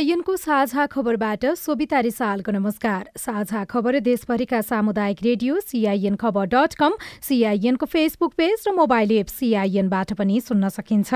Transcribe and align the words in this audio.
सिआइएनको 0.00 0.36
साझा 0.36 0.84
खबरबाट 0.86 1.44
सोभिता 1.60 1.98
रिसालको 2.00 2.52
नमस्कार। 2.52 3.10
साझा 3.16 3.64
खबर 3.64 3.98
देशभरिका 4.00 4.60
सामुदायिक 4.60 5.18
रेडियो 5.22 5.60
सिआइएन 5.60 6.16
खबर 6.16 6.46
डट 6.48 6.74
कम 6.74 6.96
सिआइएनको 7.20 7.86
फेसबुक 7.86 8.32
पेज 8.32 8.64
र 8.68 8.72
मोबाइल 8.72 9.12
एप 9.12 9.26
सिआइएनबाट 9.28 10.12
पनि 10.16 10.40
सुन्न 10.40 10.68
सकिन्छ। 10.70 11.12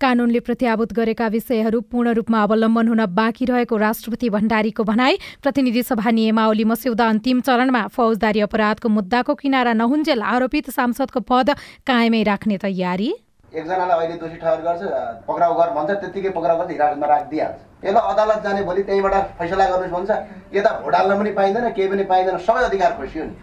कानूनले 0.00 0.40
प्रत्याभूत 0.40 0.92
गरेका 0.94 1.26
विषयहरू 1.28 1.80
पूर्ण 1.90 2.12
रूपमा 2.14 2.42
अवलम्बन 2.42 2.88
हुन 2.88 3.04
बाँकी 3.12 3.44
रहेको 3.44 3.76
राष्ट्रपति 3.78 4.28
भण्डारीको 4.30 4.84
भनाई 4.84 5.16
प्रतिनिधि 5.42 5.82
सभा 5.82 6.10
नियमावली 6.10 6.64
मस्यौदा 6.64 7.08
अन्तिम 7.08 7.40
चरणमा 7.42 7.86
फौजदारी 7.96 8.40
अपराधको 8.40 8.88
मुद्दाको 8.88 9.34
किनारा 9.34 9.72
नहुन्जेल 9.74 10.22
आरोपित 10.24 10.70
सांसदको 10.70 11.20
पद 11.30 11.50
कायमै 11.86 12.22
राख्ने 12.30 12.58
तयारी। 12.58 13.10
एकजनालाई 13.54 13.98
अहिले 13.98 14.16
दोषी 14.22 14.36
ठहर 14.38 14.60
गर्छ 14.62 14.82
पक्राउ 15.26 15.58
गर 15.58 15.70
भन्छ 15.74 15.90
त्यत्तिकै 15.90 16.30
पक्राउ 16.30 16.56
गर्छ 16.58 16.70
हिरासतमा 16.70 17.06
राखिदिइहाल्छ। 17.06 17.58
यसलाई 17.84 18.12
अदालत 18.12 18.42
जाने 18.44 18.62
भोलि 18.62 18.82
त्यहीँबाट 18.86 19.14
फैसला 19.38 19.64
गर्नुहोस् 19.66 19.94
भन्छ। 19.96 20.10
यता 20.54 20.70
भोट 20.80 20.94
हाल्न 20.94 21.18
पनि 21.18 21.30
पाइँदैन 21.38 21.70
केही 21.74 21.88
पनि 21.88 22.04
पाइँदैन 22.12 22.38
सबै 22.46 22.64
अधिकार 22.70 22.92
खोसियो 22.98 23.24
नि 23.24 23.34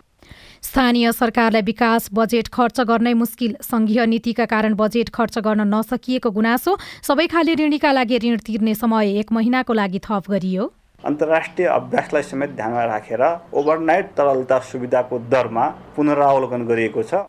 स्थानीय 0.65 1.11
सरकारलाई 1.11 1.61
विकास 1.61 2.09
बजेट 2.13 2.47
खर्च 2.49 2.79
गर्नै 2.89 3.13
मुस्किल। 3.15 3.55
संघीय 3.63 4.05
नीतिका 4.07 4.45
कारण 4.45 4.73
बजेट 4.75 5.09
खर्च 5.13 5.37
गर्न 5.45 5.61
नसकिएको 5.69 6.29
गुनासो 6.31 6.77
सबै 7.03 7.27
खाले 7.27 7.53
ऋणीका 7.59 7.91
लागि 7.91 8.17
ऋण 8.23 8.37
तिर्ने 8.47 8.73
समय 8.75 9.19
एक 9.19 9.31
महिनाको 9.31 9.73
लागि 9.75 9.99
थप 10.03 10.31
गरियो। 10.31 10.65
अन्तर्राष्ट्रिय 11.03 11.67
अभ्यासलाई 11.69 12.23
समेत 12.23 12.49
ध्यानमा 12.57 12.85
राखेर 12.85 13.23
ओभरनाइट 13.53 14.09
तरलता 14.17 14.59
सुविधाको 14.71 15.19
दरमा 15.29 15.67
पुनरावलोकन 15.95 16.65
गरिएको 16.65 17.03
छ। 17.03 17.21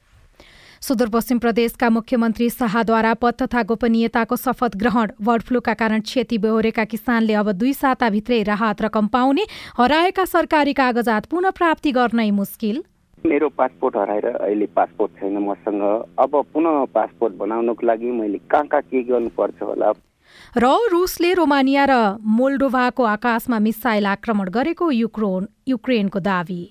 सुदूरपश्चिम 0.82 1.38
प्रदेशका 1.38 1.88
मुख्यमन्त्री 1.90 2.50
शाहद्वारा 2.50 3.12
पद 3.20 3.34
तथा 3.42 3.62
गोपनीयताको 3.68 4.36
शपथ 4.38 4.76
ग्रहण 4.78 5.12
बर्ड 5.20 5.42
फ्लूका 5.42 5.74
कारण 5.76 6.00
क्षति 6.08 6.38
बेहोरेका 6.40 6.84
किसानले 6.88 7.34
अब 7.36 7.52
दुई 7.54 7.72
साताभित्रै 7.76 8.42
राहत 8.48 8.82
रकम 8.82 9.06
पाउने 9.12 9.46
हराएका 9.78 10.24
सरकारी 10.26 10.72
कागजात 10.74 11.26
पुनः 11.26 11.50
प्राप्ति 11.52 11.92
गर्नै 11.92 12.30
मुस्किल। 12.32 12.84
मेरो 13.26 13.48
पासपोर्ट 13.58 13.96
हराएर 13.96 14.26
अहिले 14.26 14.66
पासपोर्ट 14.76 15.12
छैन 15.20 15.36
मसँग। 15.42 15.82
अब 16.18 16.32
पुनः 16.54 16.84
पासपोर्ट 16.94 17.34
बनाउनको 17.36 17.86
लागि 17.86 18.10
मैले 18.12 18.38
कहाँ 18.50 18.66
कहाँ 18.66 18.82
के 18.82 19.02
गर्नुपर्छ 19.02 19.62
होला? 19.62 19.92
र 20.56 20.66
रुसले 20.92 21.32
रोमानिया 21.34 21.84
र 21.90 21.94
मोल्डोभाको 22.22 23.02
आकाशमा 23.04 23.58
मिसाइल 23.58 24.06
आक्रमण 24.06 24.48
गरेको 24.56 24.90
युक्रोन 24.90 25.48
युक्रेनको 25.68 26.20
दावी। 26.20 26.62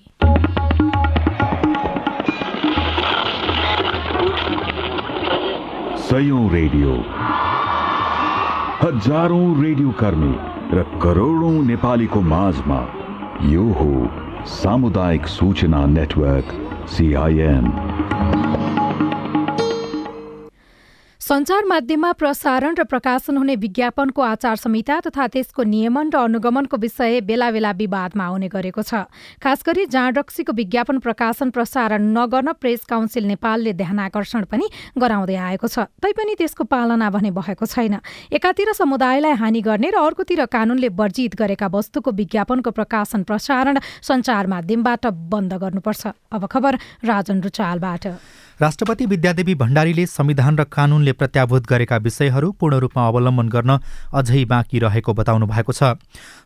सयौं 6.08 6.44
रेडियो। 6.50 6.92
हजारौं 8.82 9.46
रेडियो 9.62 9.90
कर्मी 10.00 10.34
र 10.72 10.82
करोडौं 11.02 11.56
नेपालीको 11.66 12.20
माझमा 12.32 12.80
यो 13.52 13.64
हो 13.78 13.90
सामुदायिक 14.46 15.26
सूचना 15.26 15.84
नेटवर्क 15.86 16.52
सिआइएन 16.88 17.64
सञ्चार 21.26 21.64
माध्यममा 21.66 22.10
प्रसारण 22.12 22.74
र 22.78 22.82
प्रकाशन 22.86 23.36
हुने 23.36 23.54
विज्ञापनको 23.58 24.22
आचार 24.22 24.56
संहिता 24.56 24.98
तथा 25.06 25.26
त्यसको 25.26 25.62
नियमन 25.66 26.10
र 26.14 26.16
अनुगमनको 26.22 26.76
विषय 26.78 27.20
बेला 27.26 27.50
बेला 27.50 27.70
विवादमा 27.74 28.24
आउने 28.24 28.48
गरेको 28.48 28.82
छ। 28.86 29.10
खास 29.42 29.66
गरी 29.66 29.86
जाँड 29.90 30.18
रक्सीको 30.18 30.52
विज्ञापन 30.54 30.98
प्रकाशन 31.02 31.50
प्रसारण 31.50 32.06
नगर्न 32.14 32.52
प्रेस 32.62 32.84
काउन्सिल 32.86 33.26
नेपालले 33.26 33.72
ध्यानकर्षण 33.74 34.44
पनि 34.46 34.70
गराउँदै 34.94 35.34
आएको 35.34 35.66
छ। 35.66 35.90
तैपनि 35.98 36.34
त्यसको 36.38 36.64
पालना 36.70 37.10
भने 37.10 37.34
भएको 37.34 37.66
छैन। 37.66 37.98
एकातिर 38.30 38.72
समुदायलाई 38.78 39.34
हानि 39.34 39.60
गर्ने 39.66 39.90
र 39.90 39.98
अर्कोतिर 39.98 40.46
कानूनले 40.46 40.94
वर्जित 40.94 41.34
गरेका 41.34 41.66
वस्तुको 41.74 42.10
विज्ञापनको 42.22 42.70
प्रकाशन 42.70 43.26
प्रसारण 43.26 43.82
सञ्चार 43.82 44.46
माध्यमबाट 44.46 45.06
बन्द 45.26 45.58
गर्नुपर्छ। 45.58 46.06
अब 46.30 46.46
खबर 46.46 46.78
राजन 47.02 47.42
रुचालबाट। 47.42 48.06
राष्ट्रपति 48.60 49.06
विद्यादेवी 49.06 49.54
भण्डारीले 49.54 50.04
संविधान 50.06 50.58
र 50.58 50.64
कानूनले 50.64 51.12
प्रत्याभूत 51.12 51.66
गरेका 51.68 51.96
विषयहरू 51.96 52.50
पूर्ण 52.52 52.76
रूपमा 52.80 53.06
अवलम्बन 53.08 53.48
गर्न 53.48 53.76
अझै 54.16 54.44
बाँकी 54.44 54.78
रहेको 54.78 55.14
बताउनु 55.14 55.46
भएको 55.46 55.72
छ। 55.72 55.92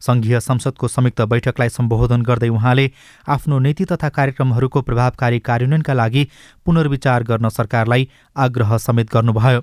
संघीय 0.00 0.40
संसदको 0.40 0.88
संयुक्त 0.88 1.20
बैठकलाई 1.30 1.68
सम्बोधन 1.68 2.22
गर्दै 2.22 2.48
उहाँले 2.48 2.90
आफ्नो 3.28 3.58
नीति 3.58 3.84
तथा 3.84 4.08
कार्यक्रमहरूको 4.10 4.82
प्रभावकारी 4.82 5.38
कार्यान्वयनका 5.38 5.94
लागि 5.94 6.26
पुनर्विचार 6.66 7.22
गर्न 7.30 7.48
सरकारलाई 7.48 8.08
आग्रह 8.36 8.76
समेत 8.78 9.12
गर्नुभयो। 9.12 9.60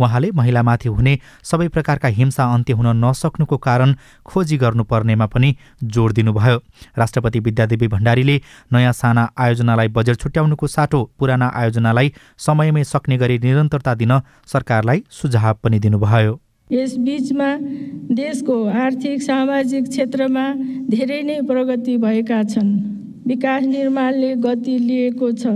उहाँले 0.00 0.30
महिलामाथि 0.34 0.88
हुने 0.88 1.18
सबै 1.44 1.68
प्रकारका 1.68 2.08
हिंसा 2.10 2.44
अन्त्य 2.54 2.72
हुन 2.72 2.88
नसक्नुको 3.04 3.56
कारण 3.58 3.94
खोजी 4.26 4.56
गर्नुपर्नेमा 4.56 5.26
पनि 5.26 5.54
जोड 5.84 6.12
दिनुभयो। 6.12 6.56
राष्ट्रपति 6.98 7.40
विद्यादेवी 7.40 7.88
भण्डारीले 7.88 8.40
नयाँ 8.72 8.92
साना 8.92 9.28
आयोजनालाई 9.38 9.88
बजेट 9.88 10.16
छुट्याउनुको 10.18 10.66
साटो 10.66 11.00
पुराना 11.18 11.52
आयोजनालाई 11.54 12.12
समयमै 12.38 12.84
सक्ने 12.84 13.16
गरी 13.18 13.38
निरन्तरता 13.38 13.94
दिन 13.94 14.12
सरकारलाई 14.52 15.02
सुझाव 15.10 15.54
पनि 15.64 15.78
दिनुभयो। 15.78 16.40
यस 16.70 16.96
बीचमा 16.98 17.48
देशको 18.14 18.56
आर्थिक 18.80 19.22
सामाजिक 19.22 19.88
क्षेत्रमा 19.88 20.44
धेरै 20.90 21.22
नै 21.22 21.40
प्रगति 21.46 21.96
भएका 21.98 22.42
छन्। 22.44 22.70
विकास 23.26 23.62
निर्माणले 23.64 24.34
गति 24.44 24.76
लिएको 24.78 25.32
छ 25.32 25.46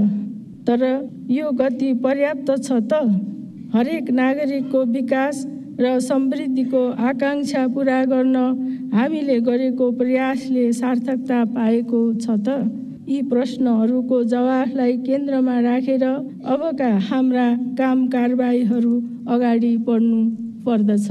तर 0.66 0.82
यो 1.30 1.50
गति 1.52 1.92
पर्याप्त 2.02 2.50
छ 2.58 2.82
त? 2.90 2.92
हरेक 3.74 4.10
नागरिकको 4.10 4.80
विकास 4.94 5.38
र 5.80 5.98
समृद्धिको 6.00 6.80
आकाङ्क्षा 7.08 7.62
पुरा 7.74 7.96
गर्न 8.06 8.36
हामीले 8.94 9.38
गरेको 9.48 9.90
प्रयासले 9.92 10.66
सार्थकता 10.72 11.38
पाएको 11.54 12.02
छ 12.14 12.36
त? 12.38 12.48
यी 13.08 13.22
प्रश्नहरूको 13.30 14.18
जवाफलाई 14.24 14.92
केन्द्रमा 15.06 15.56
राखेर 15.60 16.04
अबका 16.04 16.90
हाम्रा 17.08 17.46
काम 17.80 18.06
कारबाहीहरू 18.14 18.94
अगाडि 19.28 19.72
बढ्नु 19.88 20.20
पर्दछ। 20.66 21.08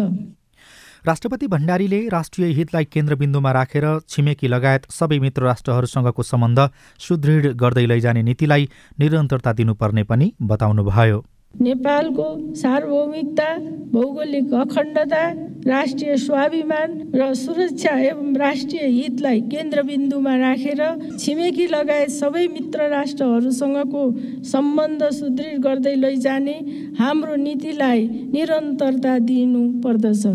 राष्ट्रपति 1.05 1.47
भण्डारीले 1.47 1.99
राष्ट्रिय 2.09 2.55
हितलाई 2.59 2.85
केन्द्रबिन्दुमा 2.93 3.51
राखेर 3.51 3.89
छिमेकी 4.09 4.47
लगायत 4.47 4.89
सबै 4.91 5.19
मित्र 5.19 5.43
राष्ट्रहरूसँगको 5.43 6.23
सम्बन्ध 6.23 6.69
सुदृढ 6.99 7.51
गर्दै 7.59 7.85
लैजाने 7.85 8.23
नीतिलाई 8.23 8.69
निरन्तरता 8.99 9.53
दिनुपर्ने 9.53 10.03
पनि 10.07 10.33
बताउनुभयो। 10.41 11.19
नेपालको 11.53 12.25
सार्वभौमिकता 12.55 13.47
भौगोलिक 13.91 14.53
अखण्डता 14.53 15.23
राष्ट्रिय 15.67 16.15
स्वाभिमान 16.17 16.95
र 17.15 17.33
सुरक्षा 17.33 17.91
एवं 18.03 18.35
राष्ट्रिय 18.37 18.85
हितलाई 18.85 19.41
केन्द्रबिन्दुमा 19.51 20.35
राखेर 20.37 20.81
छिमेकी 21.19 21.67
लगायत 21.67 22.09
सबै 22.11 22.47
मित्र 22.53 22.87
राष्ट्रहरूसँगको 22.89 24.03
सम्बन्ध 24.51 25.09
सुदृढ 25.19 25.59
गर्दै 25.63 25.95
लैजाने 25.95 26.57
हाम्रो 26.99 27.35
नीतिलाई 27.43 28.07
निरन्तरता 28.33 29.17
दिनु 29.29 29.63
पर्दछ। 29.83 30.25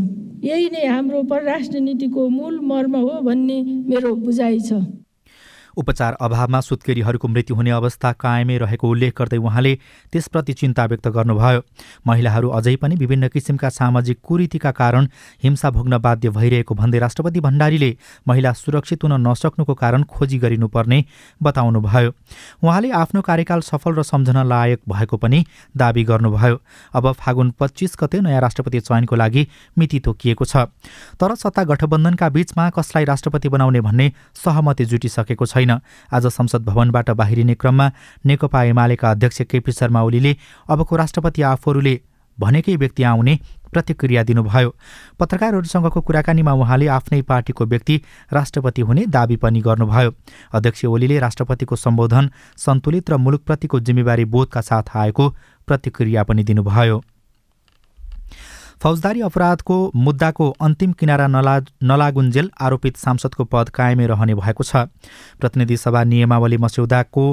यही 0.44 0.68
नै 0.72 0.86
हाम्रो 0.86 1.22
परराष्ट्र 1.30 1.80
नीतिको 1.80 2.28
मूल 2.28 2.58
मर्म 2.64 2.96
हो 2.96 3.20
भन्ने 3.22 3.58
मेरो 3.90 4.14
बुझाइ 4.16 4.58
छ। 4.60 4.80
उपचार 5.78 6.16
अभावमा 6.20 6.60
सुत्केरीहरूको 6.60 7.28
मृत्यु 7.28 7.56
हुने 7.56 7.70
अवस्था 7.70 8.12
कायमै 8.18 8.56
रहेको 8.58 8.88
उल्लेख 8.88 9.12
गर्दै 9.18 9.36
उहाँले 9.38 9.74
त्यसप्रति 10.12 10.52
चिन्ता 10.52 10.84
व्यक्त 10.84 11.08
गर्नुभयो। 11.08 11.60
महिलाहरू 12.06 12.48
अझै 12.50 12.74
पनि 12.76 12.96
विभिन्न 12.96 13.28
किसिमका 13.28 13.68
सामाजिक 13.70 14.18
कुरीतिका 14.22 14.70
कारण 14.72 15.08
हिंसा 15.42 15.70
भोग्न 15.70 15.98
बाध्य 15.98 16.30
भइरहेको 16.30 16.74
भन्दै 16.74 16.98
राष्ट्रपति 16.98 17.40
भण्डारीले 17.40 17.90
महिला 18.28 18.52
सुरक्षित 18.54 19.04
हुन 19.04 19.14
नसक्नुको 19.22 19.74
कारण 19.74 20.02
खोजी 20.04 20.38
गरिनुपर्ने 20.38 21.04
बताउनुभयो। 21.40 22.10
उहाँले 22.62 22.90
आफ्नो 22.98 23.20
कार्यकाल 23.22 23.60
सफल 23.62 23.94
र 23.94 24.02
सम्झन 24.02 24.42
लायक 24.46 24.80
भएको 24.88 25.16
पनि 25.16 25.44
दावी 25.76 26.04
गर्नुभयो। 26.04 26.60
अब 26.94 27.12
फागुन 27.14 27.50
पच्चिस 27.60 27.96
गते 28.00 28.20
नयाँ 28.20 28.40
राष्ट्रपति 28.40 28.80
चयनको 28.80 29.16
लागि 29.16 29.46
मिति 29.78 29.98
तोकिएको 30.00 30.44
छ। 30.44 30.66
तर 31.20 31.34
सत्ता 31.36 31.64
गठबन्धनका 31.64 32.28
बीचमा 32.28 32.68
कसलाई 32.70 33.04
राष्ट्रपति 33.04 33.48
बनाउने 33.48 33.80
भन्ने 33.80 34.12
सहमति 34.34 34.84
जुटिसकेको 34.84 35.46
छैन। 35.46 35.67
छैन 35.68 35.80
आज 36.14 36.26
संसद 36.28 36.64
भवनबाट 36.64 37.10
बाहिरिने 37.10 37.54
क्रममा 37.54 37.90
नेकपा 38.26 38.62
एमालेका 38.64 39.10
अध्यक्ष 39.10 39.42
केपी 39.42 39.72
शर्मा 39.72 40.02
ओलीले 40.02 40.36
अबको 40.68 40.96
राष्ट्रपति 40.96 41.42
आफूहरूले 41.44 42.00
भनेकै 42.38 42.76
व्यक्ति 42.76 43.02
आउने 43.02 43.38
प्रतिक्रिया 43.72 44.22
दिनुभयो। 44.24 44.74
पत्रकारहरूसँगको 45.20 46.00
कुराकानीमा 46.00 46.52
उहाँले 46.52 46.86
आफ्नै 46.88 47.20
पार्टीको 47.22 47.66
व्यक्ति 47.66 48.00
राष्ट्रपति 48.32 48.82
हुने 48.82 49.06
दावी 49.08 49.36
पनि 49.36 49.60
गर्नुभयो। 49.60 50.14
अध्यक्ष 50.52 50.84
ओलीले 50.84 51.18
राष्ट्रपतिको 51.18 51.76
सम्बोधन 51.76 52.30
सन्तुलित 52.56 53.10
र 53.10 53.16
मुलुकप्रतिको 53.16 53.80
जिम्मेवारी 53.80 54.24
बोधका 54.24 54.60
साथ 54.60 54.96
आएको 54.96 55.28
प्रतिक्रिया 55.68 56.22
पनि 56.24 56.44
दिनुभयो। 56.44 57.02
फौजदारी 58.82 59.20
अपराधको 59.20 59.76
मुद्दाको 59.96 60.48
अन्तिम 60.60 60.92
किनारा 60.92 61.26
नला 61.26 61.58
नलागुन्जेल 61.82 62.50
आरोपित 62.60 62.96
सांसदको 62.96 63.44
पद 63.44 63.68
कायमै 63.68 64.06
रहने 64.06 64.34
भएको 64.34 64.64
छ। 64.64 64.86
प्रतिनिधि 65.40 65.76
सभा 65.76 66.02
नियमावली 66.04 66.56
मस्यौदाको 66.56 67.24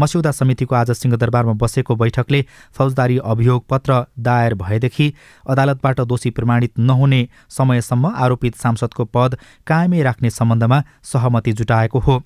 मस्यौदा 0.00 0.30
समितिको 0.32 0.74
आज 0.74 0.90
सिंहदरबारमा 0.92 1.52
बसेको 1.60 1.94
बैठकले 1.96 2.40
फौजदारी 2.72 3.16
अभियोग 3.24 3.64
पत्र 3.68 4.04
दायर 4.18 4.54
भएदेखि 4.54 5.12
अदालतबाट 5.48 6.00
दोषी 6.08 6.30
प्रमाणित 6.30 6.78
नहुने 6.80 7.20
समयसम्म 7.50 8.12
आरोपित 8.18 8.56
सांसदको 8.56 9.04
पद 9.14 9.36
कायमै 9.66 10.02
राख्ने 10.02 10.30
सम्बन्धमा 10.30 10.82
सहमति 11.04 11.52
जुटाएको 11.52 11.98
हो। 11.98 12.18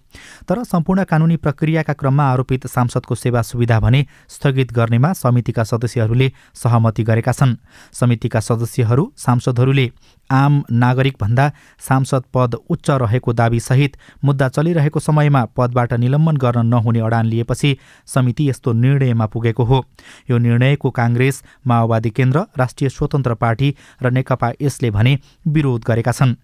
तर 0.48 0.62
सम्पूर्ण 0.64 1.04
कानुनी 1.04 1.36
प्रक्रियाका 1.36 1.92
क्रममा 1.92 2.24
आरोपित 2.32 2.66
सांसदको 2.66 3.14
सेवा 3.14 3.42
सुविधा 3.42 3.80
भने 3.80 4.06
स्थगित 4.28 4.72
गर्नेमा 4.72 5.12
समितिका 5.14 5.64
सदस्यहरूले 5.64 6.30
सहमति 6.54 7.02
गरेका 7.02 7.32
छन्। 7.32 7.56
समितिका 7.92 8.40
सदस्यहरू 8.40 9.12
सांसदहरूले 9.16 9.90
आम 10.30 10.62
नागरिकभन्दा 10.72 11.50
सांसद 11.78 12.22
पद 12.34 12.54
उच्च 12.70 12.90
रहेको 12.90 13.32
दावीसहित 13.32 13.96
मुद्दा 14.24 14.48
चलिरहेको 14.48 15.00
समयमा 15.00 15.44
पदबाट 15.56 15.92
निलम्बन 15.94 16.36
गर्न 16.36 16.66
नहुने 16.66 17.00
अडान 17.00 17.26
लिएपछि 17.26 17.76
समिति 18.06 18.48
यस्तो 18.50 18.72
निर्णयमा 18.72 19.26
पुगेको 19.26 19.64
हो। 19.64 19.84
यो 20.30 20.38
निर्णयको 20.38 20.90
काङ्ग्रेस 20.90 21.42
माओवादी 21.66 22.10
केन्द्र 22.10 22.44
राष्ट्रिय 22.58 22.90
स्वतन्त्र 22.90 23.34
पार्टी 23.34 23.74
र 24.02 24.10
नेकपा 24.10 24.50
यसले 24.62 24.90
भने 24.90 25.18
विरोध 25.48 25.84
गरेका 25.86 26.12
छन्। 26.12 26.34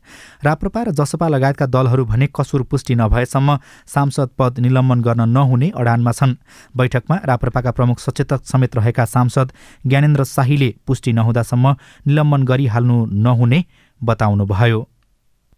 राप्रपा 0.45 0.83
र 0.83 0.91
जसपा 0.91 1.29
लगायतका 1.29 1.67
दलहरू 1.67 2.05
भने 2.05 2.29
कसुर 2.37 2.63
पुष्टि 2.63 2.95
नभएसम्म 2.95 3.59
सांसद 3.87 4.29
पद 4.39 4.59
निलम्बन 4.59 5.01
गर्न 5.01 5.29
नहुने 5.29 5.73
अडानमा 5.77 6.13
छन्। 6.13 6.35
बैठकमा 6.77 7.17
राप्रपाका 7.25 7.71
प्रमुख 7.71 7.99
सचेतक 8.01 8.45
समेत 8.45 8.77
रहेका 8.77 9.05
सांसद 9.05 9.53
ज्ञानेन्द्र 9.87 10.25
शाहीले 10.25 10.75
पुष्टि 10.87 11.13
नहुँदासम्म 11.13 11.75
निलम्बन 12.07 12.43
गरिहाल्नु 12.45 13.07
नहुने 13.07 13.65
बताउनुभयो। 14.05 14.87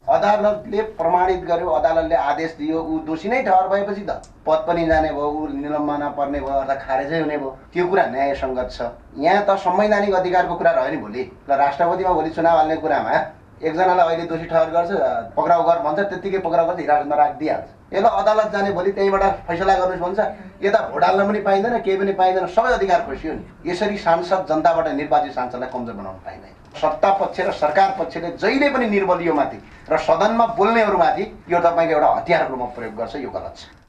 अदालतले 0.06 0.82
प्रमाणित 0.98 1.42
गर्यो। 1.46 1.68
अदालतले 1.70 2.14
आदेश 2.14 2.54
दियो। 2.58 2.78
ऊ 2.82 2.98
दोषी 3.06 3.28
नै 3.28 3.42
ठहर 3.42 3.68
भएपछि 3.68 4.02
त 4.02 4.22
पद 4.46 4.64
पनि 4.66 4.86
जाने 4.86 5.10
भयो 5.14 5.28
ऊ 5.30 5.46
निलम्बनमा 5.48 6.08
पर्ने 6.18 6.40
भयो 6.40 6.58
अर्थात् 6.60 6.82
खारेजै 6.86 7.20
हुने 7.20 7.36
भयो। 7.38 7.50
त्यो 7.72 7.86
कुरा 7.86 8.06
न्यायसङ्गत 8.10 8.68
छ। 8.70 8.80
यहाँ 9.22 9.44
त 9.46 9.56
संवैधानिक 9.62 10.14
अधिकारको 10.14 10.54
कुरा 10.54 10.70
रह्यो 10.70 10.90
नि 10.90 10.98
भोलि। 11.02 11.22
ल 11.48 11.52
राष्ट्रपतिमा 11.54 12.12
भोलि 12.12 12.30
चुनाव 12.30 12.56
हाल्ने 12.56 12.76
कुरामा 12.82 13.14
एकजनालाई 13.62 14.06
अहिले 14.06 14.26
दोषी 14.26 14.46
ठहर 14.50 14.70
गर्छ 14.74 14.90
पक्राउ 15.38 15.62
गर 15.62 15.78
भन्छ 15.86 15.98
त्यत्तिकै 16.10 16.38
पक्राउ 16.42 16.66
गर्छ 16.66 16.80
हिरासतमा 16.82 17.16
राखिदिइहाल्छ। 17.16 17.68
यसलाई 17.94 18.20
अदालत 18.20 18.48
जाने 18.52 18.70
भोलि 18.74 18.90
त्यहीँबाट 18.92 19.22
फैसला 19.46 19.74
गर्नुहोस् 19.78 20.02
भन्छ। 20.02 20.18
यता 20.66 20.78
भोट 20.90 21.04
हाल्न 21.04 21.26
पनि 21.28 21.40
पाइँदैन 21.46 21.78
केही 21.78 21.96
पनि 21.96 22.12
पाइँदैन 22.18 22.46
सबै 22.50 22.72
अधिकार 22.74 23.00
खोसियो 23.06 23.32
नि। 23.32 23.70
यसरी 23.70 23.98
सांसद 24.02 24.46
जनताबाट 24.50 24.88
निर्वाचित 24.98 25.32
सांसदलाई 25.32 25.70
कमजोर 25.70 25.94
बनाउन 25.94 26.18
पाइँदैन। 26.26 26.54
सत्ता 26.80 27.10
पक्ष 27.12 27.40
र 27.40 27.52
सरकार 27.52 27.94
पक्षले 27.98 28.30
जहिले 28.36 28.70
पनि 28.70 28.86
निर्बलियोमाथि 28.86 29.58
र 29.90 29.98
सदनमा 29.98 30.46
बोल्नेहरूमाथि 30.58 31.22
यो 31.48 31.60
तपाईँको 31.60 31.92
एउटा 31.92 32.08
हतियारको 32.16 32.50
रूपमा 32.50 32.66
प्रयोग 32.74 32.94
गर्छ 32.96 33.14
यो 33.16 33.30
गलत 33.30 33.54
छ। 33.56 33.81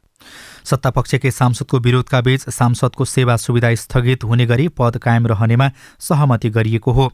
सत्तापक्षकै 0.66 1.32
सांसदको 1.32 1.78
विरोधका 1.80 2.22
बीच 2.22 2.50
सांसदको 2.50 3.06
सेवा 3.06 3.36
सुविधा 3.38 3.74
स्थगित 3.76 4.24
हुने 4.24 4.46
गरी 4.46 4.68
पद 4.68 4.98
कायम 4.98 5.28
रहनेमा 5.28 5.70
सहमति 6.00 6.50
गरिएको 6.50 6.92
हो। 6.92 7.12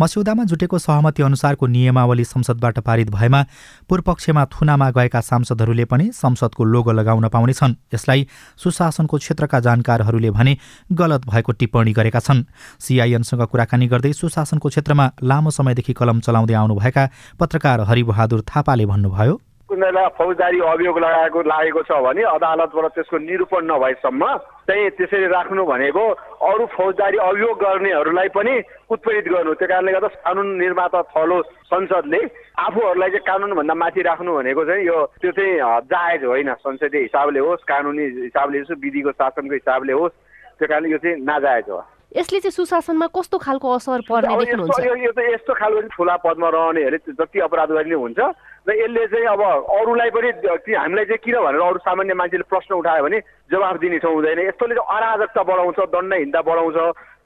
मस्यौदामा 0.00 0.44
जुटेको 0.44 0.78
सहमति 0.78 1.22
अनुसारको 1.22 1.66
नियमावली 1.66 2.24
संसदबाट 2.24 2.78
पारित 2.78 3.10
भएमा 3.10 3.44
पूर्वपक्षमा 3.88 4.44
थुनामा 4.44 4.90
गएका 4.90 5.20
सांसदहरूले 5.20 5.84
पनि 5.84 6.10
संसदको 6.14 6.64
लोगो 6.64 6.92
लगाउन 6.92 7.28
पाउनेछन् 7.28 7.74
यसलाई 7.94 8.26
सुशासनको 8.56 9.18
क्षेत्रका 9.18 9.60
जानकारहरूले 9.60 10.30
भने 10.30 10.56
गलत 10.92 11.26
भएको 11.26 11.52
टिप्पणी 11.52 11.92
गरेका 11.92 12.20
छन्। 12.20 12.44
सिआइएनसँग 12.80 13.42
कुराकानी 13.42 13.86
गर्दै 13.86 14.12
सुशासनको 14.12 14.68
क्षेत्रमा 14.68 15.10
लामो 15.22 15.50
समयदेखि 15.50 15.92
कलम 15.92 16.20
चलाउँदै 16.20 16.54
आउनुभएका 16.54 17.08
पत्रकार 17.40 17.80
हरिबहादुर 17.80 18.44
थापाले 18.48 18.86
भन्नुभयो 18.86 19.40
कुनैलाई 19.70 20.08
फौजदारी 20.18 20.58
अभियोग 20.66 20.98
लगाएको 20.98 21.40
लागेको 21.46 21.82
छ 21.86 21.92
भने 22.02 22.22
अदालतबाट 22.26 22.90
त्यसको 22.90 23.18
निरूपण 23.22 23.62
नभएसम्म 23.70 24.22
चाहिँ 24.66 24.90
त्यसरी 24.98 25.26
राख्नु 25.30 25.62
भनेको 25.64 26.04
अरू 26.42 26.66
फौजदारी 26.74 27.18
अभियोग 27.22 27.56
गर्नेहरूलाई 27.62 28.28
पनि 28.34 28.54
उत्प्रेरित 28.90 29.26
गर्नु। 29.30 29.54
त्यो 29.54 29.68
कारणले 29.70 29.92
गर्दा 29.94 30.08
कानुन 30.26 30.48
निर्माता 30.58 31.00
थलो 31.14 31.38
संसदले 31.70 32.20
आफूहरूलाई 32.66 33.10
चाहिँ 33.14 33.26
कानुनभन्दा 33.30 33.74
माथि 33.78 34.02
राख्नु 34.10 34.30
भनेको 34.34 34.64
चाहिँ 34.66 34.84
यो 34.86 34.98
त्यो 35.22 35.30
चाहिँ 35.38 35.54
जायज 35.86 36.24
होइन। 36.24 36.50
संसदीय 36.66 37.00
हिसाबले 37.06 37.40
होस् 37.40 37.68
कानुनी 37.70 38.04
हिसाबले 38.26 38.58
होस् 38.58 38.82
विधिको 38.82 39.10
शासनको 39.14 39.54
हिसाबले 39.54 39.92
होस् 39.92 40.18
त्यो 40.58 40.66
कारणले 40.66 40.90
यो 40.90 40.98
चाहिँ 40.98 41.16
नाजायज 41.22 41.70
हो। 41.70 41.80
यसले 42.10 42.38
चाहिँ 42.42 42.58
सुशासनमा 42.58 43.06
कस्तो 43.14 43.38
खालको 43.38 43.66
असर 43.70 44.00
पर्ने 44.10 44.34
देख्नुहुन्छ? 44.34 44.82
यो 44.98 45.12
चाहिँ 45.14 45.30
यस्तो 45.34 45.52
खालको 45.54 45.80
ठुला 45.94 46.16
पदमा 46.26 46.48
रहनेहरूले 46.50 47.14
जति 47.14 47.38
अपराध 47.46 47.70
गर्ने 47.70 47.94
हुन्छ 47.94 48.18
र 48.68 48.74
यसले 48.76 49.06
चाहिँ 49.06 49.26
अब 49.26 49.40
अरूलाई 49.40 50.10
पनि 50.10 50.30
हामीलाई 50.74 51.04
चाहिँ 51.04 51.22
किन 51.24 51.36
भनेर 51.40 51.60
अरू 51.60 51.78
सामान्य 51.80 52.14
मान्छेले 52.14 52.44
प्रश्न 52.44 52.74
उठायो 52.74 53.04
भने 53.04 53.18
जवाफ 53.50 53.76
दिने 53.80 53.98
ठाउँ 53.98 54.14
हुँदैन। 54.14 54.40
यस्तोले 54.48 54.74
चाहिँ 54.74 54.96
अराजकता 54.96 55.42
बढाउँछ 55.42 55.78
दण्ड 55.90 56.14
हिँड्दा 56.14 56.40
बढाउँछ 56.44 56.78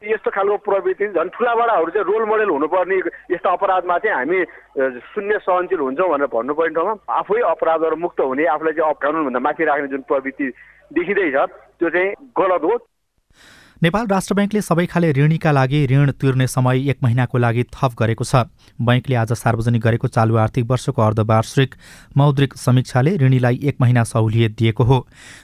यस्तो 0.04 0.30
खालको 0.30 0.56
प्रवृत्ति 0.62 1.06
झन् 1.10 1.34
ठुलाबडाहरू 1.34 1.90
चाहिँ 1.90 2.06
रोल 2.06 2.24
मोडल 2.28 2.48
हुनुपर्ने 2.54 2.96
यस्तो 3.32 3.48
अपराधमा 3.50 3.98
चाहिँ 3.98 4.16
हामी 4.16 4.38
शून्य 5.10 5.38
सहनशील 5.42 5.80
हुन्छौँ 5.80 6.08
भनेर 6.08 6.28
भन्नुपर्ने 6.28 6.74
ठाउँमा 6.74 6.94
आफै 7.10 7.40
अपराधहरू 7.50 7.96
मुक्त 7.96 8.20
हुने 8.20 8.44
आफूलाई 8.54 8.74
चाहिँ 8.78 8.94
कानुनभन्दा 9.02 9.40
माथि 9.40 9.64
राख्ने 9.64 9.88
जुन 9.88 10.02
प्रवृत्ति 10.06 10.46
देखिँदैछ 10.92 11.36
त्यो 11.80 11.88
चाहिँ 11.90 12.10
गलत 12.38 12.62
हो। 12.62 12.76
नेपाल 13.84 14.06
राष्ट्र 14.08 14.34
ब्याङ्कले 14.34 14.60
सबै 14.62 14.84
खाले 14.88 15.10
ऋणीका 15.12 15.50
लागि 15.52 15.78
ऋण 15.86 16.10
तिर्ने 16.16 16.46
समय 16.48 16.88
एक 16.90 16.98
महिनाको 17.04 17.38
लागि 17.38 17.62
थप 17.68 17.92
गरेको 17.98 18.24
छ। 18.24 18.48
बैङ्कले 18.80 19.14
आज 19.14 19.32
सार्वजनिक 19.34 19.82
गरेको 19.82 20.08
चालु 20.08 20.36
आर्थिक 20.40 20.64
वर्षको 20.64 21.02
अर्धवार्षिक 21.04 21.74
मौद्रिक 22.16 22.56
समीक्षाले 22.56 23.16
ऋणीलाई 23.20 23.58
एक 23.62 23.76
महिना 23.80 24.04
सहुलियत 24.04 24.56
दिएको 24.58 24.84
हो। 24.84 24.96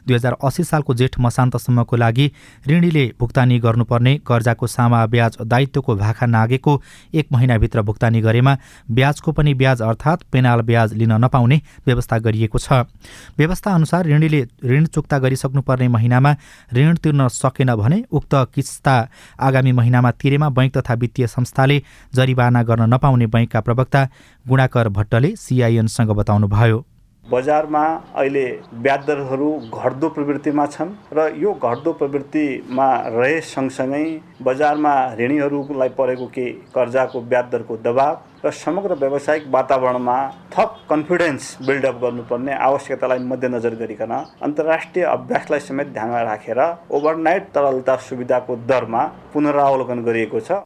दुई 0.07 0.15
हजार 0.17 0.37
अस्सी 0.41 0.65
सालको 0.65 0.95
जेठ 0.95 1.19
मसान्तसम्मको 1.21 1.97
लागि 1.97 2.31
ऋणीले 2.69 3.05
भुक्तानी 3.21 3.59
गर्नुपर्ने 3.61 4.17
कर्जाको 4.25 4.67
सामा 4.67 5.05
ब्याज 5.07 5.37
दायित्वको 5.45 5.97
भाखा 5.97 6.27
नागेको 6.27 6.81
एक 7.15 7.27
महिनाभित्र 7.33 7.83
भुक्तानी 7.83 8.21
गरेमा 8.23 8.57
ब्याजको 8.89 9.33
पनि 9.37 9.55
ब्याज 9.61 9.83
अर्थात् 9.83 10.25
पेनाल 10.33 10.61
ब्याज 10.65 10.97
लिन 10.97 11.13
नपाउने 11.21 11.61
व्यवस्था 11.87 12.19
गरिएको 12.25 12.59
छ। 12.59 12.89
व्यवस्था 13.37 13.75
अनुसार 13.75 14.07
ऋणीले 14.07 14.43
ऋण 14.65 14.87
चुक्ता 14.89 15.19
गरिसक्नुपर्ने 15.19 15.89
महिनामा 15.91 16.35
ऋण 16.73 16.97
तिर्न 17.05 17.29
सकेन 17.37 17.77
भने 17.77 18.03
उक्त 18.11 18.29
उक्त 18.33 18.55
किस्ता 18.55 18.95
आगामी 19.39 19.73
महिनामा 19.73 20.11
तिरेमा 20.13 20.49
बैङ्क 20.51 20.77
तथा 20.77 20.95
वित्तीय 20.95 21.27
संस्थाले 21.27 21.83
जरिवाना 22.15 22.63
गर्न 22.63 22.83
नपाउने 22.95 23.27
बैङ्कका 23.27 23.61
प्रवक्ता 23.61 24.09
गुणाकर 24.47 24.89
भट्टले 24.89 25.35
सिआइएनसँग 25.37 26.11
बताउनुभयो। 26.15 26.85
बजारमा 27.25 27.85
अहिले 28.15 28.47
ब्याज 28.75 29.01
दरहरू 29.07 29.51
घट्दो 29.71 30.09
प्रवृत्तिमा 30.09 30.67
छन् 30.67 30.91
र 31.13 31.27
यो 31.39 31.53
घट्दो 31.55 31.93
प्रवृत्तिमा 31.93 32.89
रहे 33.09 33.41
सँगसँगै 33.45 34.05
बजारमा 34.43 34.95
ऋणीहरूलाई 35.21 35.89
परेको 35.99 36.27
केही 36.35 36.53
कर्जाको 36.75 37.21
ब्याज 37.31 37.51
दरको 37.53 37.77
दबाव 37.85 38.15
र 38.45 38.51
समग्र 38.57 38.95
व्यावसायिक 39.01 39.45
वातावरणमा 39.53 40.17
थप 40.53 40.71
कन्फिडेन्स 40.91 41.45
बिल्डअप 41.67 41.97
गर्नुपर्ने 42.03 42.53
आवश्यकतालाई 42.69 43.19
मध्यनजर 43.31 43.75
गरिकन 43.81 44.13
अन्तर्राष्ट्रिय 44.43 45.05
अभ्यासलाई 45.07 45.61
समेत 45.61 45.93
ध्यानमा 45.93 46.23
राखेर 46.31 46.61
ओभरनाइट 46.97 47.45
तरलता 47.55 47.97
सुविधाको 48.09 48.57
दरमा 48.71 49.03
पुनरावलोकन 49.33 50.03
गरिएको 50.09 50.41
छ। 50.41 50.65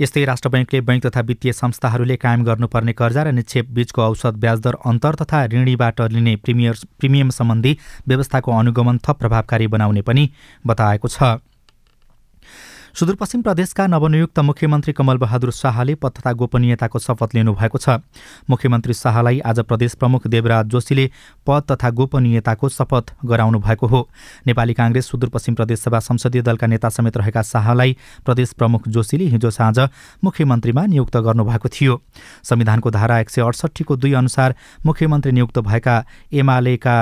यस्तै 0.00 0.24
राष्ट्र 0.24 0.48
ब्याङ्कले 0.52 0.80
बैङ्क 0.88 1.02
तथा 1.06 1.20
वित्तीय 1.28 1.52
संस्थाहरूले 1.52 2.16
कायम 2.24 2.44
गर्नुपर्ने 2.44 2.92
कर्जा 2.92 3.22
र 3.22 3.32
निक्षेप 3.32 3.66
बीचको 3.76 4.02
औसत 4.02 4.34
ब्याजदर 4.38 4.74
अन्तर 4.86 5.14
तथा 5.22 5.44
ऋणीबाट 5.52 6.00
लिने 6.14 6.36
प्रिमियर 6.44 6.74
प्रिमियम 7.00 7.28
सम्बन्धी 7.32 7.72
व्यवस्थाको 8.08 8.58
अनुगमन 8.58 8.98
थप 9.02 9.16
प्रभावकारी 9.18 9.66
बनाउने 9.74 10.02
पनि 10.04 10.28
बताएको 10.64 11.08
छ। 11.08 11.22
सुदूरपश्चिम 12.96 13.40
प्रदेशका 13.42 13.86
नवनियुक्त 13.86 14.38
मुख्यमन्त्री 14.40 14.92
कमल 14.96 15.16
बहादुर 15.20 15.50
शाहले 15.52 15.94
पद 16.00 16.12
तथा 16.16 16.32
गोपनीयताको 16.32 16.98
शपथ 16.98 17.34
लिनुभएको 17.34 17.78
छ। 17.78 18.00
मुख्यमन्त्री 18.48 18.94
शाहलाई 18.94 19.40
आज 19.44 19.60
प्रदेश 19.68 19.94
प्रमुख 20.00 20.26
देवराज 20.26 20.66
जोशीले 20.66 21.04
पद 21.46 21.62
तथा 21.70 21.90
गोपनीयताको 21.92 22.68
शपथ 22.68 23.12
गराउनु 23.20 23.58
भएको 23.60 23.86
हो। 23.86 24.00
नेपाली 24.46 24.74
काङ्ग्रेस 24.74 25.06
सुदूरपश्चिम 25.12 25.54
प्रदेशसभा 25.54 26.00
संसदीय 26.00 26.42
दलका 26.42 26.66
नेता 26.66 26.88
समेत 26.88 27.16
रहेका 27.16 27.42
शाहलाई 27.44 27.96
प्रदेश 28.24 28.52
प्रमुख 28.56 28.88
जोशीले 28.88 29.24
हिजो 29.28 29.50
साँझ 29.50 29.78
मुख्यमन्त्रीमा 30.24 30.86
नियुक्त 30.86 31.16
गर्नुभएको 31.20 31.68
थियो। 31.68 32.00
संविधानको 32.48 32.90
धारा 32.96 33.20
एक 33.20 33.30
सय 33.30 33.42
अडसट्ठीको 33.42 33.96
दुई 33.96 34.12
अनुसार 34.16 34.56
मुख्यमन्त्री 34.86 35.32
नियुक्त 35.32 35.58
भएका 35.68 35.96
एमालेका 36.32 36.96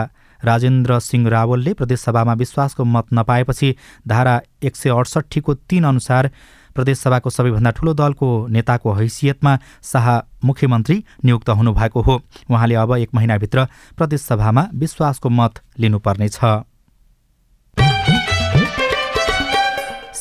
राजेन्द्र 0.44 0.98
सिंह 1.00 1.28
रावलले 1.28 1.74
प्रदेशसभामा 1.74 2.32
विश्वासको 2.32 2.84
मत 2.84 3.06
नपाएपछि 3.12 3.74
धारा 4.08 4.40
एक 4.62 4.76
सय 4.76 4.90
अडसट्ठीको 4.90 5.54
तीन 5.54 5.84
अनुसार 5.84 6.30
प्रदेशसभाको 6.74 7.30
सबैभन्दा 7.30 7.70
ठूलो 7.70 7.94
दलको 7.94 8.28
नेताको 8.50 8.92
हैसियतमा 8.92 9.58
शाह 9.82 10.06
मुख्यमन्त्री 10.44 11.04
नियुक्त 11.24 11.50
हुनुभएको 11.50 12.00
हो। 12.02 12.20
उहाँले 12.50 12.74
अब 12.74 12.96
एक 12.96 13.14
महिनाभित्र 13.14 13.66
प्रदेशसभामा 13.96 14.68
विश्वासको 14.74 15.30
मत 15.30 15.60
लिनुपर्नेछ। 15.78 16.38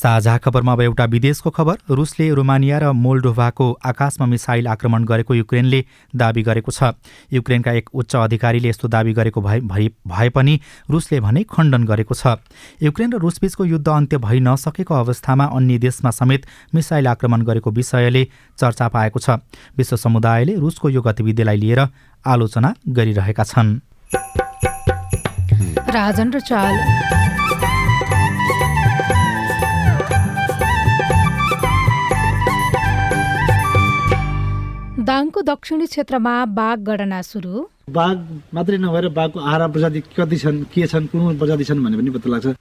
साझा 0.04 0.36
खबरमा 0.44 0.72
अब 0.72 0.80
एउटा 0.82 1.04
विदेशको 1.06 1.50
खबर। 1.50 1.76
रुसले 1.90 2.28
रोमानिया 2.36 2.78
र 2.78 2.92
मोल्डोभाको 2.94 3.66
आकाशमा 3.82 4.26
मिसाइल 4.26 4.66
आक्रमण 4.68 5.04
गरेको 5.08 5.34
युक्रेनले 5.34 5.80
दावी 6.12 6.42
गरेको 6.44 6.70
छ। 6.70 6.92
युक्रेनका 7.32 7.72
एक 7.72 7.88
उच्च 7.94 8.16
अधिकारीले 8.18 8.68
यस्तो 8.68 8.88
दावी 8.88 9.12
गरेको 9.16 9.40
भए 9.40 9.88
भए 10.04 10.28
पनि 10.28 10.60
रुसले 10.90 11.20
भने 11.24 11.42
खण्डन 11.48 11.84
गरेको 11.88 12.14
छ। 12.14 12.36
युक्रेन 12.84 13.16
र 13.16 13.18
रुसबीचको 13.24 13.64
युद्ध 13.64 13.88
अन्त्य 13.88 14.20
भइ 14.20 14.40
नसकेको 14.44 14.94
अवस्थामा 14.94 15.44
अन्य 15.56 15.78
देशमा 15.80 16.10
समेत 16.12 16.42
मिसाइल 16.74 17.08
आक्रमण 17.08 17.48
गरेको 17.48 17.70
विषयले 17.72 18.28
चर्चा 18.60 18.88
पाएको 18.92 19.18
छ। 19.24 19.40
विश्व 19.72 19.96
समुदायले 19.96 20.60
रुसको 20.60 20.88
यो 20.90 21.00
गतिविधिलाई 21.00 21.56
लिएर 21.56 21.80
आलोचना 22.24 22.74
गरिरहेका 22.92 23.44
छन्। 23.44 23.80
दाङको 35.08 35.40
दक्षिणी 35.44 35.86
क्षेत्रमा 35.86 36.32
बाघ 36.56 36.78
गणना 36.80 37.20
सुरु। 37.22 37.62
बाघ 37.92 38.16
मात्रै 38.54 38.76
नभएर 38.80 39.08
बाघको 39.12 39.38
आहारा 39.40 39.66
प्रजाति 39.68 40.00
कति 40.16 40.36
छन् 40.42 40.62
के 40.72 40.86
छन् 40.88 41.06
कुन 41.12 41.36
प्रजाति 41.38 41.64
छन् 41.68 41.82
भन्ने 41.84 41.96
पनि 41.98 42.10
पत्ता 42.14 42.30
लाग्छ। 42.30 42.54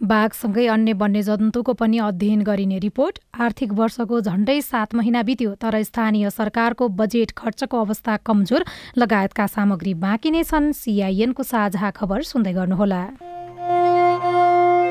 बाघसँगै 0.00 0.66
अन्य 0.68 0.92
वन्यजन्तुको 1.00 1.72
पनि 1.72 1.98
अध्ययन 2.08 2.42
गरिने 2.44 2.78
रिपोर्ट। 2.78 3.18
आर्थिक 3.40 3.72
वर्षको 3.72 4.20
झण्डै 4.20 4.60
सात 4.60 4.94
महिना 4.94 5.22
बित्यो 5.22 5.54
तर 5.56 5.82
स्थानीय 5.82 6.30
सरकारको 6.30 6.88
बजेट 7.00 7.32
खर्चको 7.32 7.80
अवस्था 7.80 8.16
कमजोर। 8.26 8.64
लगायतका 8.98 9.46
सामग्री 9.46 9.94
बाँकी 10.04 10.30
नै 10.30 10.42
छन्। 10.44 10.72
सिआइएनको 10.76 11.42
साझा 11.42 11.90
खबर 11.96 12.22
सुन्दै 12.32 12.52
गर्नुहोला। 12.52 13.02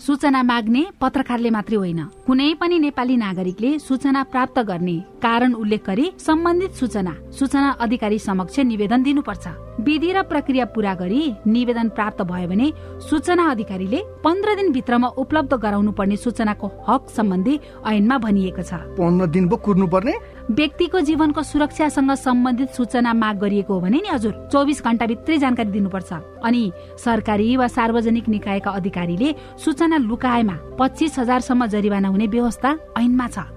सूचना 0.00 0.42
माग्ने 0.42 0.82
पत्रकारले 1.00 1.50
मात्रै 1.50 1.76
होइन। 1.76 2.00
कुनै 2.26 2.48
पनि 2.60 2.78
नेपाली 2.78 3.16
नागरिकले 3.16 3.78
सूचना 3.78 4.22
प्राप्त 4.32 4.58
गर्ने 4.64 4.96
कारण 5.22 5.52
उल्लेख 5.54 5.82
गरी 5.86 6.06
सम्बन्धित 6.18 6.72
सूचना 6.80 7.12
सूचना 7.38 7.68
अधिकारी 7.84 8.18
समक्ष 8.18 8.58
निवेदन 8.70 9.02
दिनुपर्छ। 9.02 9.46
विधि 9.80 10.12
र 10.12 10.22
प्रक्रिया 10.22 10.64
पूरा 10.74 10.94
गरी 10.94 11.22
निवेदन 11.46 11.88
प्राप्त 11.90 12.22
भयो 12.22 12.48
भने 12.48 12.72
सूचना 13.08 13.50
अधिकारीले 13.50 14.00
पन्ध्र 14.24 14.54
दिनभित्रमा 14.56 15.08
उपलब्ध 15.18 15.54
गराउनु 15.56 15.92
पर्ने 15.92 16.16
सूचनाको 16.16 16.66
हक 16.88 17.08
सम्बन्धी 17.10 17.58
ऐनमा 17.86 18.18
भनिएको 18.18 18.62
छ। 18.62 18.72
पन्ध्र 18.98 19.26
दिन 19.26 19.48
पो 19.48 19.56
कुर्नु 19.58 19.86
पर्ने 19.86 20.14
व्यक्तिको 20.50 21.00
जीवनको 21.00 21.42
सुरक्षासँग 21.42 22.12
सम्बन्धित 22.18 22.70
सूचना 22.74 23.12
माग 23.14 23.38
गरिएको 23.38 23.74
हो 23.74 23.80
भने 23.80 24.00
नि 24.02 24.08
हजुर 24.08 24.34
चौबिस 24.52 24.82
भित्रै 24.82 25.36
जानकारी 25.38 25.70
दिनुपर्छ। 25.70 26.12
अनि 26.44 26.62
सरकारी 26.98 27.56
वा 27.56 27.66
सार्वजनिक 27.68 28.28
निकायका 28.28 28.70
अधिकारीले 28.70 29.34
सूचना 29.64 29.96
लुकाएमा 29.98 30.56
पच्चिस 30.78 31.18
हजारसम्म 31.18 31.66
जरिवाना 31.66 32.08
हुने 32.08 32.26
व्यवस्था 32.26 32.70
ऐनमा 32.98 33.28
छ। 33.28 33.38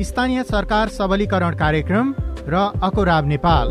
स्थानीय 0.00 0.42
सरकार 0.42 0.88
सबलीकरण 0.88 1.54
कार्यक्रम 1.54 2.14
र 2.48 2.54
अकोराब 2.82 3.26
नेपाल। 3.26 3.68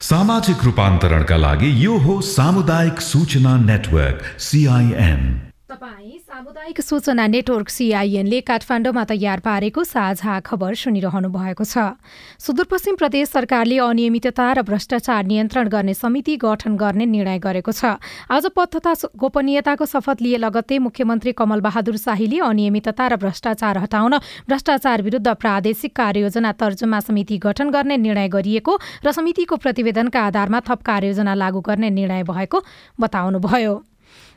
सामाजिक 0.00 0.64
रूपान्तरणका 0.64 1.36
लागि 1.36 1.70
यो 1.84 1.98
हो 1.98 2.20
सामुदायिक 2.20 3.00
सूचना 3.00 3.56
नेटवर्क 3.56 4.22
सिआइएन 4.38 5.51
सामुदायिक 5.72 6.80
सूचना 6.80 7.26
नेटवर्क 7.26 7.68
सिआइएनले 7.68 8.40
काठमाडौँमा 8.40 9.04
तयार 9.04 9.40
पारेको 9.40 9.84
साझा 9.84 10.40
खबर 10.40 10.74
सुनिरहनु 10.74 11.28
भएको 11.28 11.64
छ। 11.64 11.96
सुदूरपश्चिम 12.38 12.96
प्रदेश 12.96 13.28
सरकारले 13.30 13.78
अनियमितता 13.80 14.52
र 14.52 14.62
भ्रष्टाचार 14.62 15.24
नियन्त्रण 15.24 15.68
गर्ने 15.68 15.94
समिति 15.94 16.36
गठन 16.36 16.76
गर्ने 16.76 17.06
निर्णय 17.06 17.38
गरेको 17.38 17.72
छ। 17.72 17.96
आज 18.28 18.46
पद 18.52 18.68
तथा 18.76 18.92
गोपनीयताको 19.16 19.84
शपथ 19.86 20.20
लिए 20.20 20.36
लगत्तै 20.38 20.78
मुख्यमन्त्री 20.78 21.32
कमल 21.32 21.60
बहादुर 21.62 21.96
शाहीले 21.96 22.38
अनियमितता 22.42 23.06
र 23.08 23.16
भ्रष्टाचार 23.16 23.78
हटाउन 23.78 24.18
भ्रष्टाचार 24.48 25.02
विरुद्ध 25.02 25.28
प्रादेशिक 25.36 25.96
कार्ययोजना 25.96 26.52
तर्जुमा 26.52 27.00
समिति 27.00 27.38
गठन 27.38 27.70
गर्ने 27.70 27.96
निर्णय 27.96 28.28
गरिएको 28.28 28.72
र 29.06 29.12
समितिको 29.12 29.56
प्रतिवेदनका 29.56 30.20
आधारमा 30.20 30.60
थप 30.68 30.82
कार्ययोजना 30.84 31.34
लागू 31.34 31.60
गर्ने 31.64 31.90
निर्णय 31.90 32.22
भएको 32.28 32.62
बताउनुभयो। 33.00 33.74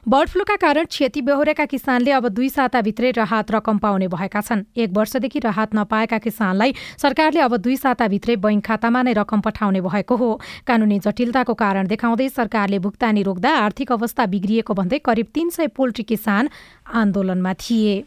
बर्ड 0.08 0.30
फ्लूका 0.30 0.56
कारण 0.56 0.86
क्षति 0.86 1.22
बेहोरेका 1.22 1.66
किसानले 1.66 2.12
अब 2.12 2.28
दुई 2.30 2.50
साताभित्रै 2.50 3.10
राहत 3.12 3.52
रकम 3.52 3.78
पाउने 3.78 4.08
भएका 4.08 4.42
छन्। 4.42 4.62
एक 4.78 4.92
वर्षदेखि 4.94 5.40
राहत 5.40 5.74
नपाएका 5.76 6.18
किसानलाई 6.18 6.74
सरकारले 7.02 7.40
अब 7.40 7.56
दुई 7.58 7.78
साताभित्रै 7.78 8.36
बैङ्क 8.38 8.66
खातामा 8.66 9.02
नै 9.02 9.14
रकम 9.14 9.42
पठाउने 9.42 9.82
भएको 9.82 10.16
हो। 10.16 10.30
कानूनी 10.68 11.00
जटिलताको 11.00 11.54
कारण 11.56 11.88
देखाउँदै 11.88 12.30
सरकारले 12.30 12.80
भुक्तानी 12.80 13.24
रोक्दा 13.24 13.50
आर्थिक 13.58 13.92
अवस्था 13.92 14.26
बिग्रिएको 14.30 14.74
भन्दै 14.76 15.00
करिब 15.02 15.28
तीन 15.34 15.50
सय 15.50 15.68
पोल्ट्री 15.74 16.04
किसान 16.06 16.50
आन्दोलनमा 16.94 17.54
थिए। 17.56 18.04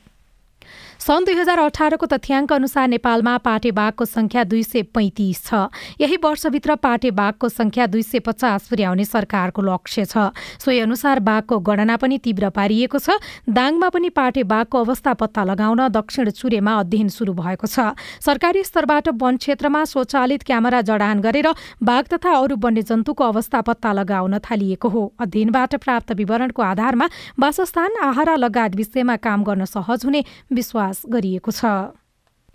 सन् 0.99 1.25
दुई 1.25 1.35
हजार 1.35 1.59
अठारको 1.59 2.07
तथ्याङ्क 2.07 2.53
अनुसार 2.53 2.89
नेपालमा 2.89 3.37
पाटे 3.39 3.71
बाघको 3.71 4.05
संख्या 4.05 4.43
दुई 4.45 4.63
सय 4.63 4.83
पैँतिस 4.91 5.43
छ। 5.47 5.71
यही 6.01 6.17
वर्षभित्र 6.19 6.75
पाटे 6.77 7.11
बाघको 7.15 7.49
संख्या 7.49 7.87
दुई 7.87 8.03
सय 8.03 8.19
पचास 8.19 8.67
पुर्याउने 8.69 9.05
सरकारको 9.05 9.63
लक्ष्य 9.63 10.05
छ। 10.05 10.35
सोही 10.59 10.79
अनुसार 10.81 11.21
बाघको 11.23 11.59
गणना 11.63 11.97
पनि 11.97 12.19
तीव्र 12.19 12.49
पारिएको 12.51 12.99
छ। 12.99 13.15
दाङमा 13.49 13.89
पनि 13.89 14.09
पाटे 14.11 14.43
बाघको 14.43 14.79
अवस्था 14.79 15.13
पत्ता 15.15 15.45
लगाउन 15.45 15.87
दक्षिण 15.89 16.31
चुरेमा 16.31 16.75
अध्ययन 16.81 17.09
शुरू 17.09 17.33
भएको 17.33 17.67
छ। 17.69 17.95
सरकारी 18.19 18.65
स्तरबाट 18.65 19.09
वन 19.23 19.37
क्षेत्रमा 19.39 19.85
स्वचालित 19.87 20.43
क्यामेरा 20.43 20.81
जडान 20.83 21.21
गरेर 21.21 21.49
बाघ 21.79 22.05
तथा 22.11 22.35
अरू 22.35 22.59
वन्यजन्तुको 22.59 23.25
अवस्था 23.25 23.61
पत्ता 23.71 23.93
लगाउन 23.95 24.39
थालिएको 24.41 24.89
हो। 24.89 25.03
अध्ययनबाट 25.15 25.79
प्राप्त 25.79 26.13
विवरणको 26.19 26.63
आधारमा 26.65 27.07
वासस्थान 27.39 28.03
आहारा 28.03 28.37
लगायत 28.37 28.77
विषयमा 28.77 29.17
काम 29.23 29.45
गर्न 29.45 29.65
सहज 29.65 30.05
हुने 30.05 30.25
विश्वास 30.89 31.03
गरिएको 31.13 31.51
छ 31.53 31.65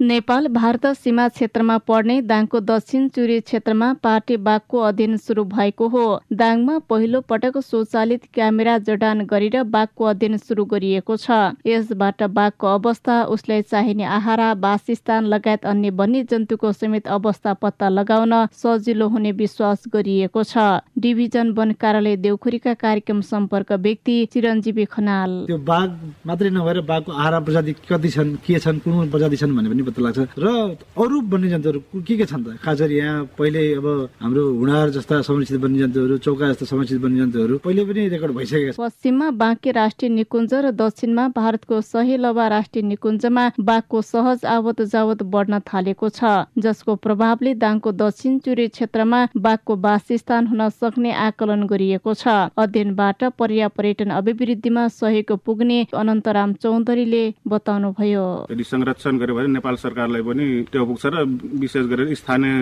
नेपाल 0.04 0.48
भारत 0.48 0.86
सीमा 0.94 1.28
क्षेत्रमा 1.30 1.78
पर्ने 1.80 2.16
दाङको 2.22 2.60
दक्षिण 2.62 3.08
चुरे 3.10 3.40
क्षेत्रमा 3.42 3.92
पाटे 4.04 4.38
बाघको 4.38 4.80
अध्ययन 4.80 5.18
सुरु 5.18 5.44
भएको 5.46 5.88
हो। 5.88 6.04
दाङमा 6.34 6.78
पहिलो 6.90 7.22
पटक 7.24 7.58
स्वचालित 7.60 8.26
क्यामेरा 8.34 8.78
जडान 8.80 9.22
गरेर 9.26 9.56
बाघको 9.66 10.06
अध्ययन 10.06 10.38
सुरु 10.38 10.66
गरिएको 10.74 11.16
छ। 11.18 11.38
यसबाट 11.66 12.24
बाघको 12.32 12.68
अवस्था 12.70 13.16
उसलाई 13.36 13.62
चाहिने 13.64 14.04
आहारा 14.18 14.52
वासस्थान 14.60 15.26
लगायत 15.26 15.66
अन्य 15.66 15.90
वन्य 15.94 16.24
जन्तुको 16.32 16.72
समेत 16.74 17.08
अवस्था 17.08 17.54
पत्ता 17.64 17.90
लगाउन 17.90 18.34
सजिलो 18.60 19.08
हुने 19.08 19.32
विश्वास 19.40 19.88
गरिएको 19.96 20.44
छ। 20.44 20.68
डिभिजन 21.00 21.52
वन 21.54 21.72
कार्यालय 21.80 22.18
देउखुरीका 22.18 22.74
कार्यक्रम 22.84 23.22
सम्पर्क 23.24 23.72
व्यक्ति 23.88 24.18
चिरञ्जीवी 24.34 24.86
खनाल। 24.92 25.40
त्यो 25.48 25.58
बाघ 25.64 25.90
मात्रै 26.28 26.50
नभएर 26.52 26.82
बाघको 26.92 27.12
आहारा 27.14 27.40
प्रजाति 27.40 27.74
कति 27.90 28.10
छन् 28.10 28.36
के 28.44 28.60
छन् 28.60 28.84
कुन 28.84 29.10
प्रजाति 29.10 29.38
छन् 29.38 29.56
भने 29.56 29.70
पनि 29.70 29.92
पत्ता 29.94 30.02
लाग्छ। 30.02 30.20
र 30.42 30.48
अरू 30.98 31.18
वन्यजन्तुहरू 31.22 31.80
के 32.02 32.14
के 32.18 32.26
छन् 32.26 32.44
त? 32.44 32.58
खास 32.58 32.82
गरी 32.82 32.96
यहाँ 32.98 33.30
पहिले 33.38 33.62
अब 33.78 33.88
हाम्रो 34.22 34.44
हुणार 34.58 34.90
जस्ता 34.90 35.22
संरक्षित 35.22 35.62
वन्यजन्तुहरू 35.62 36.18
चौका 36.18 36.46
जस्ता 36.52 36.66
संरक्षित 36.66 37.00
वन्यजन्तुहरू 37.04 37.56
पहिले 37.62 37.82
पनि 37.86 38.02
रेकर्ड 38.10 38.32
भइसकेका 38.34 38.72
छन्। 38.74 38.82
पश्चिममा 38.82 39.30
बाँके 39.38 39.72
राष्ट्रिय 39.72 40.10
निकुञ्ज 40.10 40.54
र 40.56 40.72
दक्षिणमा 40.74 41.28
भारतको 41.38 41.82
सहेलवा 41.84 42.48
राष्ट्रिय 42.48 42.84
निकुञ्जमा 42.90 43.46
बाघको 43.60 44.02
सहज 44.04 44.46
आवत 44.46 44.82
जावत 44.90 45.24
बढ्न 45.30 45.60
थालेको 45.62 46.10
छ 46.10 46.50
जसको 46.58 46.96
प्रभावले 46.96 47.54
दाङको 47.56 47.92
दक्षिण 47.94 48.38
चुरे 48.40 48.68
क्षेत्रमा 48.74 49.20
बाघको 49.38 49.76
वासस्थान 49.78 50.48
हुन 50.48 50.70
सक्ने 50.72 51.12
आकलन 51.12 51.68
गरिएको 51.68 52.14
छ। 52.14 52.50
अध्ययनबाट 52.58 53.24
पर्या 53.38 53.68
पर्यटन 53.70 54.10
अभिवृद्धिमा 54.12 54.88
सहयोग 54.90 55.38
पुग्ने 55.46 55.80
अनन्तराम 55.94 56.54
चौधरीले 56.64 57.24
बताउनुभयो। 57.48 58.26
संरक्षण 58.64 59.18
गर्यो 59.18 59.36
भने 59.36 59.48
नेपाल 59.54 59.73
सरकारलाई 59.76 60.22
पनि 60.22 60.46
त्यो 60.72 60.86
पुग्छ 60.86 61.06
र 61.06 61.24
विशेष 61.62 61.86
गरेर 61.92 62.14
स्थानीय 62.16 62.54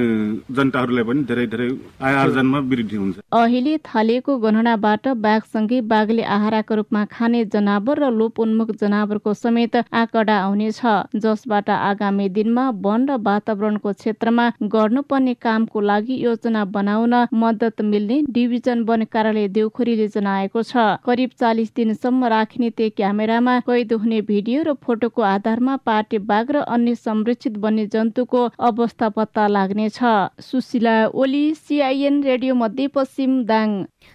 जनताहरूलाई 0.58 1.04
पनि 1.04 1.24
धेरै 1.30 1.46
धेरै 1.48 1.68
आय 2.02 2.16
आर्जनमा 2.16 2.60
वृद्धि 2.72 2.96
हुन्छ। 2.96 3.18
अहिले 3.34 3.78
थालिएको 3.86 4.38
गणनाबाट 4.38 5.08
बाघसँगै 5.26 5.82
बाघले 5.92 6.24
आहाराको 6.36 6.76
रूपमा 6.76 7.04
खाने 7.12 7.44
जनावर 7.54 8.00
र 8.04 8.10
लोप 8.12 8.40
उन्मुख 8.40 8.72
जनावरको 8.82 9.34
समेत 9.34 9.76
आँकडा 9.78 10.38
आउनेछ। 10.40 10.82
जसबाट 11.16 11.70
आगामी 11.70 12.28
दिनमा 12.30 12.70
वन 12.84 13.10
र 13.10 13.18
वातावरणको 13.22 13.92
क्षेत्रमा 13.94 14.50
गर्नुपर्ने 14.74 15.34
कामको 15.42 15.82
लागि 15.82 16.16
योजना 16.24 16.66
बनाउन 16.76 17.14
मद्दत 17.34 17.82
मिल्ने 17.84 18.22
डिभिजन 18.32 18.82
वन 18.90 19.04
कार्यालय 19.14 19.48
देउखुरीले 19.58 20.08
जनाएको 20.08 20.64
छ। 20.64 21.00
करिब 21.06 21.30
चालिस 21.40 21.70
दिनसम्म 21.76 22.26
राखिने 22.34 22.70
त्यो 22.78 22.90
क्यामेरामा 22.98 23.60
कैद 23.68 23.94
हुने 23.94 24.22
भिडियो 24.30 24.64
र 24.64 24.74
फोटोको 24.84 25.22
आधारमा 25.22 25.76
पाटे 25.86 26.18
बाघ 26.30 26.46
र 26.52 26.58
अन्य 26.68 26.96
संरक्षित 27.02 27.58
वन्यजन्तुको 27.58 28.42
अवस्था 28.62 29.10
पत्ता 29.10 29.48
लाग्नेछ। 29.48 30.00
सुशीला 30.42 30.96
ओली 31.16 31.44
सिआइएन 31.56 32.22
रेडियो 32.24 32.56
मध्यपश्चिम 32.56 33.44
दाङ। 33.46 33.70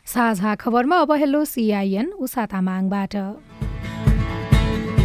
साझा 0.07 0.55
खबरमा 0.57 0.97
अब 1.01 1.13
hello 1.15 1.45
CIN 1.47 2.13
Usha 2.19 2.47
तामाङबाट 2.47 3.15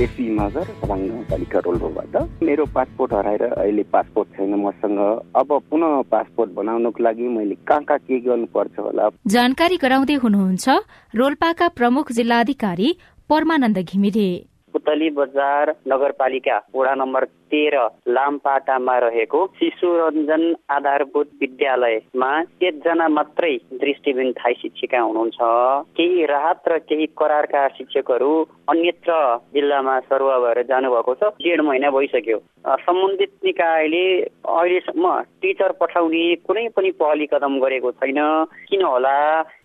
AC 0.01 0.23
Magar 0.33 0.65
Khabang 0.81 0.99
गाउँपालिका 1.07 1.59
रोल्पोबाट। 1.65 2.15
मेरो 2.43 2.65
पासपोर्ट 2.75 3.11
हराएर 3.13 3.43
अहिले 3.45 3.83
पासपोर्ट 3.93 4.29
छैन 4.37 4.53
मसँग। 4.57 4.99
अब 5.37 5.49
पुनः 5.69 6.01
पासपोर्ट 6.11 6.51
बनाउनको 6.51 7.03
लागि 7.03 7.27
मैले 7.29 7.55
कहाँ 7.67 7.83
कहाँ 7.83 7.99
के 7.99 8.19
गर्नुपर्छ 8.19 8.79
होला? 8.79 9.09
जानकारी 9.27 9.77
गराउँदै 9.77 10.15
हुनुहुन्छ 10.23 10.65
रोल्पाका 11.13 11.67
प्रमुख 11.77 12.11
जिल्लाधिकारी 12.11 12.89
परमानन्द 13.29 13.77
घिमिरे। 13.79 14.29
पुतली 14.73 15.09
बजार 15.11 15.75
नगरपालिका 15.87 16.57
वडा 16.75 16.93
नम्बर 16.95 17.23
तेह्र 17.51 17.77
लामपाटामा 18.07 18.97
रहेको 18.97 19.45
शिशु 19.59 19.87
रञ्जन 19.99 20.43
आधारभूत 20.69 21.29
विद्यालयमा 21.41 22.31
एकजना 22.63 23.07
मात्रै 23.07 23.53
दृष्टिबिन 23.83 24.31
थाई 24.39 24.53
शिक्षिका 24.61 24.99
हुनुहुन्छ। 24.99 25.39
केही 25.97 26.25
राहत 26.25 26.67
र 26.67 26.77
केही 26.89 27.05
करारका 27.17 27.67
शिक्षकहरू 27.77 28.31
अन्यत्र 28.71 29.11
जिल्लामा 29.53 29.99
सरुवा 29.99 30.37
भएर 30.39 30.61
जानुभएको 30.71 31.13
छ। 31.13 31.33
डेढ 31.41 31.61
महिना 31.61 31.89
भइसक्यो। 31.89 32.37
सम्बन्धित 32.81 33.31
निकायले 33.45 34.05
अहिलेसम्म 34.21 35.19
टिचर 35.41 35.71
पठाउने 35.81 36.23
कुनै 36.47 36.67
पनि 36.75 36.91
पहली 36.99 37.25
कदम 37.33 37.59
गरेको 37.59 37.91
छैन। 37.91 38.19
किन 38.69 38.81
होला? 38.85 39.17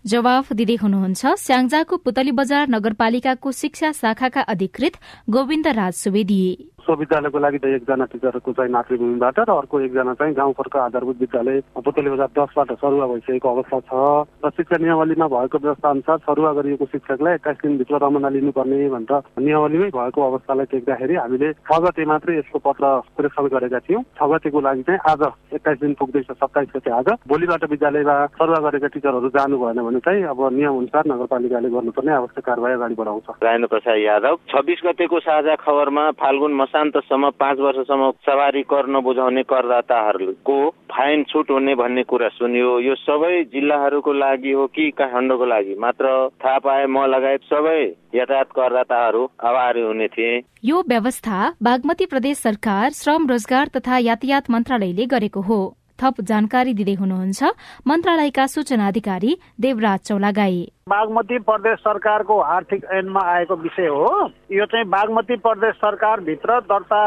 जवाफ 0.06 0.52
दिँदै 0.52 0.76
हुनुहुन्छ 0.82 1.26
स्याङ्जाको 1.44 1.96
पुतली 1.96 2.32
बजार 2.32 2.68
नगरपालिकाको 2.68 3.52
शिक्षा 3.52 3.90
शाखाका 3.92 4.40
अधिकृत 4.52 4.94
गोविन्द 5.30 5.66
राज 5.78 5.94
सुवेदी। 5.94 6.42
सो 6.86 6.94
विद्यालयको 6.94 7.38
लागि 7.38 7.58
त 7.58 7.66
एकजना 7.76 8.04
टिचरको 8.06 8.52
चाहिँ 8.54 8.70
मातृभूमिबाट 8.72 9.38
र 9.42 9.50
अर्को 9.52 9.80
एकजना 9.80 10.12
चाहिँ 10.14 10.34
गाउँघरको 10.34 10.78
आधारभूत 10.78 11.16
विद्यालय 11.20 11.60
पुतली 11.82 12.10
बजार 12.10 12.30
दसबाट 12.38 12.70
सरुवा 12.78 13.06
भइसकेको 13.06 13.48
अवस्था 13.50 13.78
छ 13.90 13.92
र 14.46 14.50
शिक्षा 14.56 14.76
नियमावलीमा 14.78 15.26
भएको 15.26 15.58
व्यवस्था 15.58 15.90
अनुसार 15.90 16.18
सरुवा 16.26 16.52
गरिएको 16.58 16.86
शिक्षकलाई 16.86 17.34
एक्काइस 17.34 17.58
दिनभित्र 17.62 17.98
रमना 18.04 18.28
लिनुपर्ने 18.36 18.78
भनेर 18.94 19.22
नियमावलीमै 19.42 19.90
भएको 19.98 20.20
अवस्थालाई 20.30 20.66
देख्दाखेरि 20.72 21.14
हामीले 21.16 21.52
छ 21.66 21.80
गते 21.82 22.04
मात्रै 22.06 22.38
यसको 22.38 22.58
पत्र 22.66 22.84
प्रेषण 23.18 23.48
गरेका 23.56 23.78
थियौँ। 23.82 24.02
छ 24.14 24.30
गतेको 24.30 24.60
लागि 24.60 24.82
चाहिँ 24.86 25.00
आज 25.10 25.22
एक्काइस 25.58 25.78
दिन 25.80 25.94
पुग्दैछ 25.98 26.30
सत्ताइस 26.30 26.70
गते 26.76 26.90
आज। 26.92 27.08
भोलिबाट 27.26 27.64
विद्यालयमा 27.70 28.16
सरुवा 28.38 28.60
गरेका 28.68 28.88
टिचरहरू 28.94 29.28
जानु 29.34 29.58
भएन 29.58 29.82
भने 29.82 30.00
चाहिँ 30.06 30.22
अब 30.30 30.40
नियम 30.54 30.78
अनुसार 30.78 31.04
नगरपालिकाले 31.10 31.68
गर्नुपर्ने 31.74 32.12
आवश्यक 32.14 32.44
कारवाही 32.46 32.74
अगाडि 32.74 32.94
बढाउँछ। 32.94 33.26
राजेन्द्र 33.42 33.68
प्रसाद 33.74 33.98
यादव 33.98 34.34
छब्बिस 34.54 34.80
गतेको 34.86 35.18
साझा 35.26 35.54
खबरमा 35.66 36.10
फाल्गुन 36.22 36.52
मसान्तसम्म 36.76 37.28
पाँच 37.40 37.58
वर्षसम्म 37.58 38.10
सवारी 38.20 38.62
कर 38.62 38.86
नबुझाउने 38.86 39.42
करदाताहरूको 39.42 40.56
फाइन 40.92 41.22
छुट 41.24 41.50
हुने 41.50 41.74
भन्ने 41.74 42.02
कुरा 42.02 42.28
सुनियो। 42.28 42.68
यो 42.80 42.94
सबै 42.94 43.32
जिल्लाहरूको 43.48 44.12
लागि 44.12 44.52
हो 44.52 44.66
कि 44.66 44.90
काठमाडौँको 44.92 45.46
लागि? 45.46 45.74
मात्र 45.80 46.28
थाहा 46.36 46.58
पाए 46.58 46.84
म 46.86 47.06
लगायत 47.08 47.48
सबै 47.48 47.80
यातायात 48.14 48.52
करदाताहरू 48.52 49.22
आभारी 49.40 49.80
हुने 49.80 50.08
थिए। 50.08 50.36
यो 50.64 50.76
व्यवस्था 50.88 51.38
बागमती 51.62 52.06
प्रदेश 52.06 52.38
सरकार 52.38 52.90
श्रम 52.92 53.26
रोजगार 53.26 53.66
तथा 53.72 53.98
यातायात 54.04 54.50
मन्त्रालयले 54.50 55.06
गरेको 55.06 55.40
हो। 55.40 55.60
थप 55.96 56.20
जानकारी 56.20 56.74
दिँदै 56.74 56.94
हुनुहुन्छ। 56.94 57.40
मन्त्रालयका 57.88 58.46
सूचना 58.46 58.88
अधिकारी 58.88 59.36
देवराज 59.60 60.00
चौलागाई। 60.00 60.75
बागमती 60.88 61.38
प्रदेश 61.42 61.78
सरकारको 61.78 62.34
आर्थिक 62.40 62.84
ऐनमा 62.94 63.20
आएको 63.26 63.54
विषय 63.58 63.86
हो। 63.90 64.10
यो 64.54 64.64
चाहिँ 64.70 64.86
बागमती 64.86 65.36
प्रदेश 65.42 65.74
सरकारभित्र 65.74 66.58
दर्ता 66.62 67.00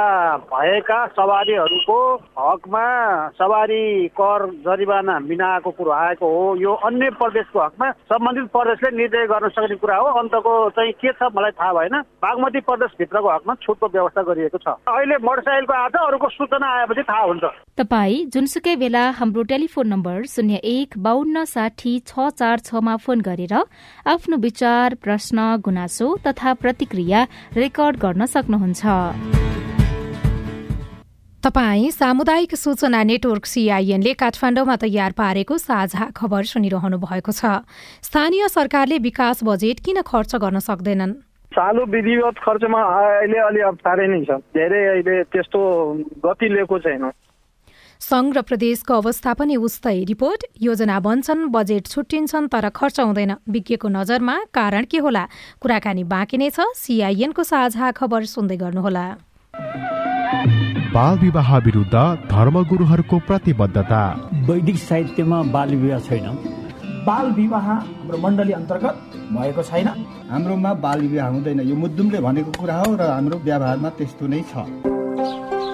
भएका 0.52 0.98
सवारीहरूको 1.16 2.00
हकमा 2.40 2.84
सवारी 3.40 4.08
कर 4.20 4.46
जरिवाना 4.68 5.18
बिनाको 5.24 5.72
कुरो 5.72 5.92
आएको 5.92 6.28
हो। 6.28 6.56
यो 6.60 6.74
अन्य 6.90 7.10
प्रदेशको 7.16 7.60
हकमा 7.60 7.92
सम्बन्धित 8.12 8.52
प्रदेशले 8.52 8.92
निर्णय 8.98 9.28
गर्न 9.32 9.48
सक्ने 9.48 9.76
कुरा 9.80 9.96
हो। 9.96 10.08
अन्तको 10.20 10.58
चाहिँ 10.76 10.92
के 11.00 11.14
छ 11.16 11.32
मलाई 11.32 11.52
थाहा 11.56 11.72
भएन। 11.80 11.96
बागमती 12.20 12.60
प्रदेशभित्रको 12.68 13.30
हकमा 13.30 13.56
छुटको 13.64 13.88
व्यवस्था 13.88 14.22
गरिएको 14.28 14.58
छ। 14.60 14.76
अहिले 14.92 15.24
मोटरसाइकलको 15.24 15.74
आज 15.80 15.96
अरूको 16.04 16.30
सूचना 16.36 16.74
आएपछि 16.80 17.04
थाहा 17.08 17.24
हुन्छ। 17.24 17.44
तपाई 17.80 18.26
जुनसुकै 18.28 18.76
बेला 18.76 19.08
हाम्रो 19.24 19.44
टेलिफोन 19.48 19.88
नम्बर 19.88 20.22
शून्य 20.28 20.60
एक 20.68 21.00
बाहन्न 21.00 21.46
साठी 21.48 21.98
छ 22.04 22.30
चार 22.36 22.68
छमा 22.68 22.96
फोन 23.08 23.22
गरेर 23.24 23.56
आफ्नो 24.08 24.38
विचार 24.38 24.96
प्रश्न 24.96 25.58
गुनासो 25.66 26.08
तथा 26.28 26.54
प्रतिक्रिया 26.54 27.28
रेकर्ड 27.58 27.96
गर्न 27.98 28.26
सक्नुहुन्छ। 28.26 28.84
तपाई 31.44 31.92
सामुदायिक 31.92 32.56
सूचना 32.56 33.04
नेटवर्क 33.04 33.46
सीआईएनले 33.46 34.14
काठमाडौँमा 34.14 34.76
तयार 34.76 35.12
पारेको 35.12 35.58
साझा 35.58 36.06
खबर 36.12 36.44
सुनिरहनु 36.44 36.98
भएको 37.00 37.32
छ। 37.32 37.64
स्थानीय 38.04 38.48
सरकारले 38.48 38.98
विकास 39.00 39.44
बजेट 39.44 39.80
किन 39.80 40.02
खर्च 40.04 40.36
गर्न 40.36 40.60
सक्दैनन्? 40.60 41.14
चालु 41.56 41.86
विधिवत 41.86 42.36
खर्चमा 42.44 42.82
अहिले 42.84 43.40
अलि 43.40 43.62
अप्ठ्यारै 43.72 44.08
नै 44.08 44.22
छ। 44.28 44.44
धेरै 44.52 44.82
अहिले 44.88 45.16
त्यस्तो 45.32 45.60
गति 46.26 46.48
लिएको 46.50 46.80
छैन। 46.80 47.10
संघ 48.00 48.34
र 48.38 48.42
प्रदेशको 48.42 48.94
अवस्था 48.94 49.34
पनि 49.34 49.56
उस्तै। 49.56 50.04
रिपोर्ट 50.04 50.44
योजना 50.62 51.00
बन्छन् 51.00 51.52
बजेट 51.52 51.88
छुट्टिन्छन् 51.88 52.48
तर 52.48 52.70
खर्च 52.70 53.00
हुँदैन। 53.00 53.36
विज्ञको 53.50 53.88
नजरमा 53.88 54.36
कारण 54.54 54.86
के 54.92 54.98
होला? 54.98 55.24
कुराकानी 55.62 56.04
बाँकी 56.04 56.38
नै 56.38 56.50
छ। 56.50 56.60
सिआइएनको 56.76 57.44
साझा 57.44 57.92
खबर 57.92 58.26
सुन्दै 58.26 58.58
गर्नुहोला। 58.58 59.06
बाल 60.90 61.20
विवाह 61.20 61.58
विरुद्ध 61.58 61.96
धर्मगुरुहरूको 62.32 63.18
प्रतिबद्धता। 63.28 64.02
वैदिक 64.48 64.78
साहित्यमा 64.80 65.42
बाल 65.52 65.76
विवाह 65.76 66.00
छैन। 66.00 66.28
बाल 67.06 67.26
विवाह 67.32 67.68
हाम्रो 67.70 68.18
मण्डली 68.18 68.54
अन्तर्गत 68.54 68.96
भएको 69.36 69.64
छैन। 69.64 69.88
हाम्रोमा 70.32 70.74
बाल 70.74 71.00
विवाह 71.02 71.28
हुँदैन। 71.28 71.60
यो 71.68 71.76
मुद्दुमले 71.76 72.20
भनेको 72.20 72.52
कुरा 72.60 72.78
हो 72.80 72.96
र 72.96 73.02
हाम्रो 73.02 73.38
व्यवहारमा 73.44 73.90
त्यस्तो 74.00 74.28
नै 74.28 74.42
छ। 74.48 74.66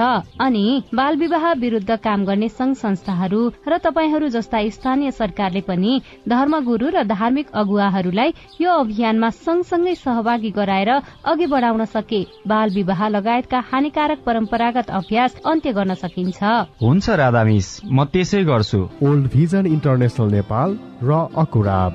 अनि 0.00 0.82
बाल 0.94 1.16
विवाह 1.16 1.52
विरूद्ध 1.60 1.96
काम 1.96 2.24
गर्ने 2.24 2.48
संघ 2.50 2.74
संस्थाहरू 2.76 3.40
र 3.68 3.78
तपाईँहरू 3.78 4.28
जस्ता 4.28 4.58
स्थानीय 4.70 5.10
सरकारले 5.10 5.60
पनि 5.60 6.00
धर्मगुरू 6.28 6.88
र 6.88 7.02
धार्मिक 7.06 7.50
अगुवाहरूलाई 7.54 8.34
यो 8.60 8.70
अभियानमा 8.80 9.30
सँगसँगै 9.30 9.94
सहभागी 9.96 10.50
गराएर 10.50 10.90
अघि 11.24 11.46
बढाउन 11.46 11.84
सके। 11.86 12.22
बाल 12.46 12.70
विवाह 12.70 13.08
लगायतका 13.08 13.60
हानिकारक 13.70 14.22
परम्परागत 14.26 14.90
अभ्यास 14.90 15.40
अन्त्य 15.46 15.72
गर्न 15.72 15.94
सकिन्छ। 15.94 16.42
हुन्छ 16.82 17.10
राधा 17.22 17.44
मिस 17.44 17.68
म 17.84 18.04
त्यसै 18.04 18.44
गर्छु। 18.44 18.80
ओल्ड 19.02 19.26
भिजन 19.32 19.66
इन्टरनेसनल 19.66 20.30
नेपाल 20.30 20.78
र 21.02 21.10
अकुराब। 21.36 21.94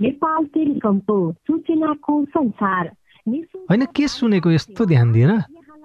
नेपाल 0.00 0.44
टेलिकमको 0.54 1.16
सूचनाको 1.32 2.24
संसार। 2.24 2.90
होइन 3.70 3.84
के 3.96 4.06
सुनेको 4.08 4.50
यस्तो 4.50 4.84
ध्यान 4.84 5.12
दिएर 5.12 5.30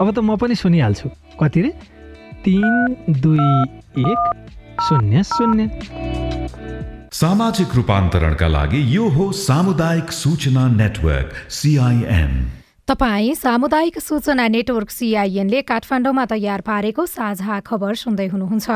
अब 0.00 0.10
त 0.14 0.18
म 0.18 0.36
पनि 0.36 0.54
सुनिहाल्छु। 0.54 1.08
कति 1.42 1.60
रे? 1.62 1.70
तिन 2.44 2.96
दुई 3.20 3.48
एक 3.98 4.20
शून्य 4.82 5.22
शून्य। 5.22 5.64
सामाजिक 7.12 7.74
रूपान्तरणका 7.74 8.48
लागि 8.48 8.80
यो 8.96 9.08
हो 9.08 9.32
सामुदायिक 9.32 10.12
सूचना 10.12 10.68
नेटवर्क 10.68 11.50
सिआइएन 11.50 12.32
तपाईँ 12.88 13.34
सामुदायिक 13.34 13.98
सूचना 14.00 14.46
नेटवर्क 14.48 14.90
सिआइएनले 14.90 15.60
काठमाडौँमा 15.62 16.24
तयार 16.24 16.60
पारेको 16.64 17.04
साझा 17.06 17.60
खबर 17.60 17.94
सुन्दै 17.94 18.26
हुनुहुन्छ। 18.26 18.68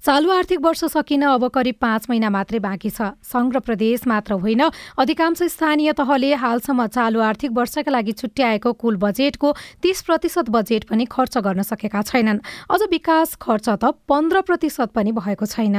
चालु 0.00 0.30
आर्थिक 0.32 0.60
वर्ष 0.64 0.84
सकिन 0.88 1.22
अब 1.28 1.44
करिब 1.52 1.76
पाँच 1.76 2.06
महिना 2.08 2.30
मात्रै 2.32 2.58
बाँकी 2.64 2.90
छ। 2.90 3.12
र 3.52 3.60
प्रदेश 3.60 4.06
मात्र 4.08 4.40
होइन 4.40 4.62
अधिकांश 4.96 5.42
स्थानीय 5.52 5.92
तहले 5.92 6.32
हालसम्म 6.40 6.86
चालु 6.88 7.20
आर्थिक 7.20 7.52
वर्षका 7.52 7.92
लागि 7.92 8.12
छुट्याएको 8.14 8.72
कुल 8.80 8.96
बजेटको 8.96 9.52
तीस 9.84 10.02
प्रतिशत 10.08 10.48
बजेट 10.48 10.88
पनि 10.88 11.04
खर्च 11.04 11.36
गर्न 11.44 11.68
सकेका 11.68 12.00
छैनन्। 12.02 12.40
अझ 12.72 12.80
विकास 12.88 13.36
खर्च 13.36 13.68
त 13.68 13.92
पन्ध्र 14.08 14.40
प्रतिशत 14.40 14.96
पनि 14.96 15.12
भएको 15.12 15.44
छैन। 15.44 15.76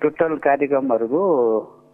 टोटल 0.00 0.36
कार्यक्रमहरूको 0.44 1.24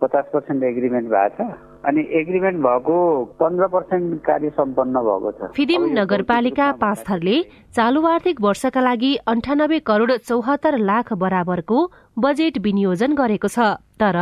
पचास 0.02 0.24
पर्सेन्ट 0.34 0.62
एग्रिमेन्ट 0.64 1.06
भएको 1.08 1.38
छ। 1.38 1.54
अनि 1.86 2.02
एग्रिमेन्ट 2.18 2.58
भएको 2.58 2.98
पन्ध्र 3.40 3.66
पर्सेन्ट 3.72 4.20
कार्य 4.24 4.48
सम्पन्न 4.54 5.00
भएको 5.06 5.30
छ। 5.32 5.50
फिदिम 5.56 5.82
नगरपालिका 5.98 6.70
पाँचथरले 6.80 7.36
चालु 7.76 8.00
आर्थिक 8.08 8.40
वर्षका 8.40 8.80
लागि 8.80 9.14
अन्ठानब्बे 9.26 9.78
करोड़ 9.86 10.12
चौहत्तर 10.12 10.78
लाख 10.82 11.12
बराबरको 11.16 11.78
बजेट 12.18 12.58
विनियोजन 12.64 13.14
गरेको 13.14 13.48
छ 13.48 13.66
तर 14.00 14.16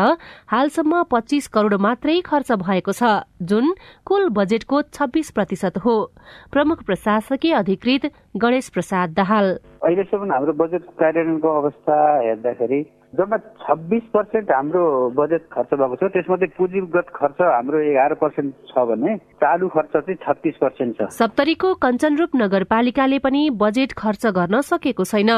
हालसम्म 0.48 1.02
पच्चीस 1.10 1.46
करोड़ 1.54 1.76
मात्रै 1.80 2.20
खर्च 2.26 2.52
भएको 2.60 2.92
छ 2.92 3.12
जुन 3.44 3.72
कुल 4.06 4.28
बजेटको 4.36 4.82
छब्बीस 4.90 5.30
प्रतिशत 5.30 5.78
हो 5.84 5.94
प्रमुख 6.52 6.82
प्रशासकीय 6.84 7.52
अधिकृत 7.54 8.10
गणेश 8.36 8.68
प्रसाद 8.74 9.14
दाहाल। 9.16 9.48
अहिलेसम्म 9.82 10.32
हाम्रो 10.32 10.52
बजेट 10.60 10.84
कार्यान्वयनको 11.00 11.56
अवस्था 11.62 11.96
हेर्दाखेरि 12.20 12.80
जम्मा 13.14 13.36
छब्बिस 13.62 14.02
पर्सेन्ट 14.14 14.50
हाम्रो 14.50 14.82
बजेट 15.14 15.42
खर्च 15.52 15.70
भएको 15.74 15.96
छ। 15.96 16.10
त्यसमध्ये 16.14 16.46
पुँजीगत 16.58 17.06
खर्च 17.14 17.40
हाम्रो 17.40 17.78
एघार 17.90 18.14
पर्सेन्ट 18.18 18.54
छ 18.70 18.84
भने 18.90 19.16
चालु 19.38 19.68
खर्च 19.70 19.92
चाहिँ 19.94 20.16
छत्तिस 20.24 20.56
पर्सेन्ट 20.60 20.96
छ। 20.98 21.08
सप्तरीको 21.14 21.74
कञ्चनरूप 21.84 22.30
नगरपालिकाले 22.36 23.18
पनि 23.18 23.42
बजेट 23.54 23.92
खर्च 23.94 24.26
गर्न 24.34 24.60
सकेको 24.62 25.04
छैन। 25.04 25.30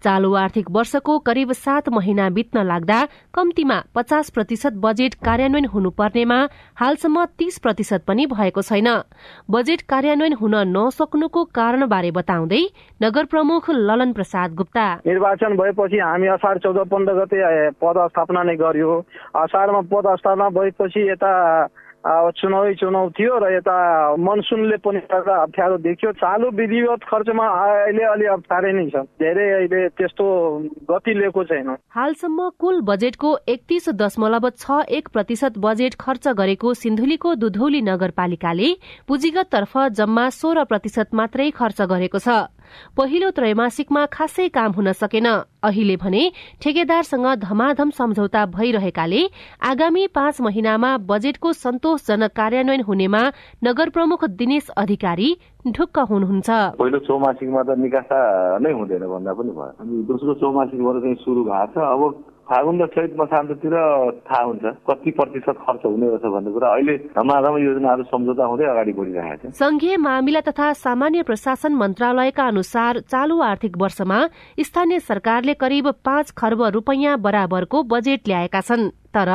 चालु 0.00 0.30
आर्थिक 0.36 0.70
वर्षको 0.70 1.18
करिब 1.28 1.52
सात 1.54 1.88
महिना 1.90 2.28
बित्न 2.30 2.64
लाग्दा 2.64 2.98
कम्तीमा 3.34 3.78
पचास 3.94 4.30
प्रतिशत 4.30 4.80
बजेट 4.80 5.14
कार्यान्वयन 5.20 5.66
हुनुपर्नेमा 5.74 6.38
हालसम्म 6.80 7.24
तीस 7.38 7.58
प्रतिशत 7.58 8.04
पनि 8.08 8.26
भएको 8.28 8.62
छैन। 8.62 8.88
बजेट 9.50 9.82
कार्यान्वयन 9.84 10.38
हुन 10.40 10.54
नसक्नुको 10.72 11.44
कारणबारे 11.52 12.10
बताउँदै 12.14 12.62
नगर 13.00 13.24
प्रमुख 13.26 13.70
ललन 13.70 14.12
प्रसाद 14.12 14.54
गुप्ता। 14.54 14.86
निर्वाचन 15.06 15.56
भएपछि 15.56 15.98
हामी 16.00 16.26
असार 16.28 16.58
चौध 16.58 16.78
पन्ध्र 16.88 17.17
गते 17.18 17.42
पद 17.82 17.98
स्थापना 18.08 18.42
नै 18.42 18.56
गर्यो। 18.56 18.92
असारमा 19.36 19.80
पद 19.92 20.06
स्थापना 20.16 20.48
भएपछि 20.54 21.02
यता 21.10 21.32
चुनावै 22.08 22.74
चुनाव 22.80 23.08
थियो 23.10 23.38
र 23.42 23.44
यता 23.52 23.74
मनसुनले 24.16 24.76
पनि 24.80 24.98
गर्दा 25.10 25.34
अप्ठ्यारो 25.42 25.76
देखियो। 25.82 26.12
चालु 26.14 26.50
विधिवत 26.54 27.02
खर्चमा 27.10 27.46
अहिले 27.58 28.04
अलि 28.06 28.26
अप्ठ्यारै 28.32 28.72
नै 28.72 28.86
छ। 28.88 29.02
धेरै 29.18 29.46
अहिले 29.50 29.80
त्यस्तो 29.98 30.24
गति 30.88 31.12
लिएको 31.18 31.44
छैन। 31.44 31.68
हालसम्म 31.90 32.48
कुल 32.56 32.80
बजेटको 32.86 33.30
एकतिस 33.48 33.88
दशमलव 33.98 34.48
छ 34.56 34.78
एक 34.88 35.08
प्रतिशत 35.10 35.58
बजेट 35.58 35.94
खर्च 36.00 36.28
गरेको 36.38 36.74
सिन्धुलीको 36.74 37.34
दुधौली 37.34 37.80
नगरपालिकाले 37.82 38.68
पुँजीगत 39.08 39.46
तर्फ 39.52 39.72
जम्मा 39.98 40.28
सोह्र 40.38 40.64
प्रतिशत 40.70 41.08
मात्रै 41.12 41.50
खर्च 41.50 41.82
गरेको 41.82 42.18
छ। 42.18 42.46
पहिलो 42.96 43.30
त्रैमासिकमा 43.30 44.02
खासै 44.06 44.48
काम 44.48 44.70
हुन 44.72 44.92
सकेन। 44.92 45.26
अहिले 45.58 45.96
भने 45.96 46.22
ठेकेदारसँग 46.62 47.26
धमाधम 47.42 47.90
सम्झौता 47.90 48.44
भइरहेकाले 48.46 49.22
आगामी 49.62 50.06
पाँच 50.14 50.40
महिनामा 50.40 50.90
बजेटको 51.10 51.52
सन्तोषजनक 51.54 52.32
कार्यान्वयन 52.32 52.82
हुनेमा 52.82 53.22
नगर 53.64 53.88
प्रमुख 53.90 54.24
दिनेश 54.38 54.68
अधिकारी 54.78 55.28
ढुक्क 55.66 55.98
हुनुहुन्छ। 55.98 56.48
पहिलो 56.78 56.98
चौमासिकमा 57.04 57.62
त 57.62 57.70
निकासा 57.76 58.18
नै 58.62 58.72
हुँदैन 58.72 59.04
भन्दा 59.10 59.32
पनि 59.34 59.52
भयो। 59.52 59.74
अनि 59.82 59.94
दोस्रो 60.06 60.34
चौमासिकबाट 60.38 60.96
चाहिँ 61.02 61.16
सुरु 61.26 61.42
भएको 61.44 61.66
छ। 61.74 61.76
अब 61.82 62.02
फागुन 62.48 62.80
र 62.80 62.86
चैत 62.88 63.16
मसान्ततिर 63.20 63.74
थाहा 64.24 64.42
हुन्छ 64.42 64.64
कति 64.88 65.10
प्रतिशत 65.16 65.56
खर्च 65.64 65.82
हुने 65.84 66.06
रहेछ 66.08 66.24
भन्ने 66.34 66.50
कुरा 66.52 66.68
अहिले 66.74 66.96
धमाधम 67.12 67.56
योजनाहरू 67.58 68.02
सम्झौता 68.08 68.44
हुँदै 68.44 68.64
अगाडि 68.72 68.92
बढिरहेको 68.98 69.48
छ 69.48 69.54
संघीय 69.54 69.96
मामिला 70.00 70.40
तथा 70.48 70.72
सामान्य 70.80 71.22
प्रशासन 71.28 71.74
मन्त्रालयका 71.76 72.46
अनुसार 72.46 73.00
चालू 73.12 73.40
आर्थिक 73.44 73.76
वर्षमा 73.78 74.20
स्थानीय 74.64 75.00
सरकारले 75.10 75.54
करिब 75.60 75.88
पाँच 76.04 76.30
खर्ब 76.38 76.62
रूपियाँ 76.76 77.18
बराबरको 77.20 77.82
बजेट 77.92 78.28
ल्याएका 78.28 78.60
छन्। 78.60 78.90
तर 79.14 79.30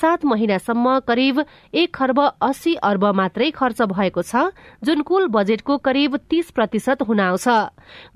सात 0.00 0.24
महिनासम्म 0.24 0.98
करिब 1.08 1.44
एक 1.74 1.94
खर्ब 1.94 2.20
अस्सी 2.42 2.74
अर्ब 2.82 3.04
मात्रै 3.14 3.50
खर्च 3.52 3.82
भएको 3.84 4.22
छ 4.22 4.44
जुन 4.82 5.02
कुल 5.02 5.26
बजेटको 5.28 5.76
करिब 5.80 6.16
तीस 6.30 6.50
प्रतिशत 6.50 7.02
हुन 7.02 7.20
आउँछ। 7.22 7.48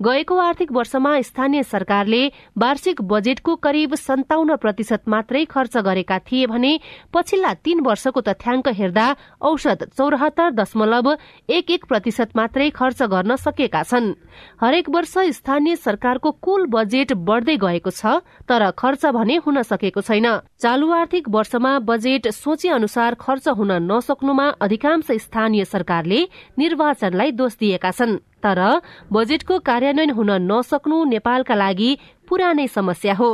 गएको 0.01 0.37
आर्थिक 0.39 0.71
वर्षमा 0.71 1.11
स्थानीय 1.21 1.63
सरकारले 1.65 2.25
वार्षिक 2.57 3.01
बजेटको 3.07 3.55
करिब 3.57 3.95
सन्ताउन्न 3.97 4.55
प्रतिशत 4.57 5.07
मात्रै 5.07 5.43
खर्च 5.47 5.77
गरेका 5.79 6.19
थिए 6.21 6.45
भने 6.47 6.73
पछिल्ला 7.13 7.53
तीन 7.63 7.79
वर्षको 7.81 8.21
तथ्याङ्क 8.23 8.67
हेर्दा 8.77 9.07
औसत 9.41 9.83
चौरात्तर 9.97 10.51
दशमलव 10.53 11.15
एक 11.49 11.71
एक 11.71 11.85
प्रतिशत 11.85 12.35
मात्रै 12.35 12.69
खर्च 12.71 13.01
गर्न 13.05 13.35
सकेका 13.37 13.83
छन्। 13.83 14.13
हरेक 14.61 14.89
वर्ष 14.89 15.13
स्थानीय 15.33 15.75
सरकारको 15.77 16.31
कुल 16.41 16.65
बजेट 16.69 17.13
बढ़दै 17.23 17.57
गएको 17.57 17.91
छ 17.91 18.19
तर 18.49 18.69
खर्च 18.77 19.05
भने 19.13 19.35
हुन 19.45 19.61
सकेको 19.63 20.01
छैन। 20.01 20.27
चालू 20.59 20.91
आर्थिक 20.97 21.29
वर्षमा 21.29 21.77
बजेट 21.79 22.27
सोचे 22.33 22.69
अनुसार 22.69 23.15
खर्च 23.19 23.47
हुन 23.49 23.71
नसक्नुमा 23.83 24.47
अधिकांश 24.61 25.11
स्थानीय 25.21 25.65
सरकारले 25.65 26.19
निर्वाचनलाई 26.57 27.31
दोष 27.31 27.53
दिएका 27.59 27.91
छन्। 27.91 28.17
तर 28.43 28.59
बजेटको 29.13 29.59
कार्यान्वयन 29.59 30.11
हुन 30.11 30.31
नसक्नु 30.51 31.03
नेपालका 31.05 31.55
लागि 31.55 31.91
पुरानै 32.27 32.67
समस्या 32.67 33.13
हो। 33.13 33.29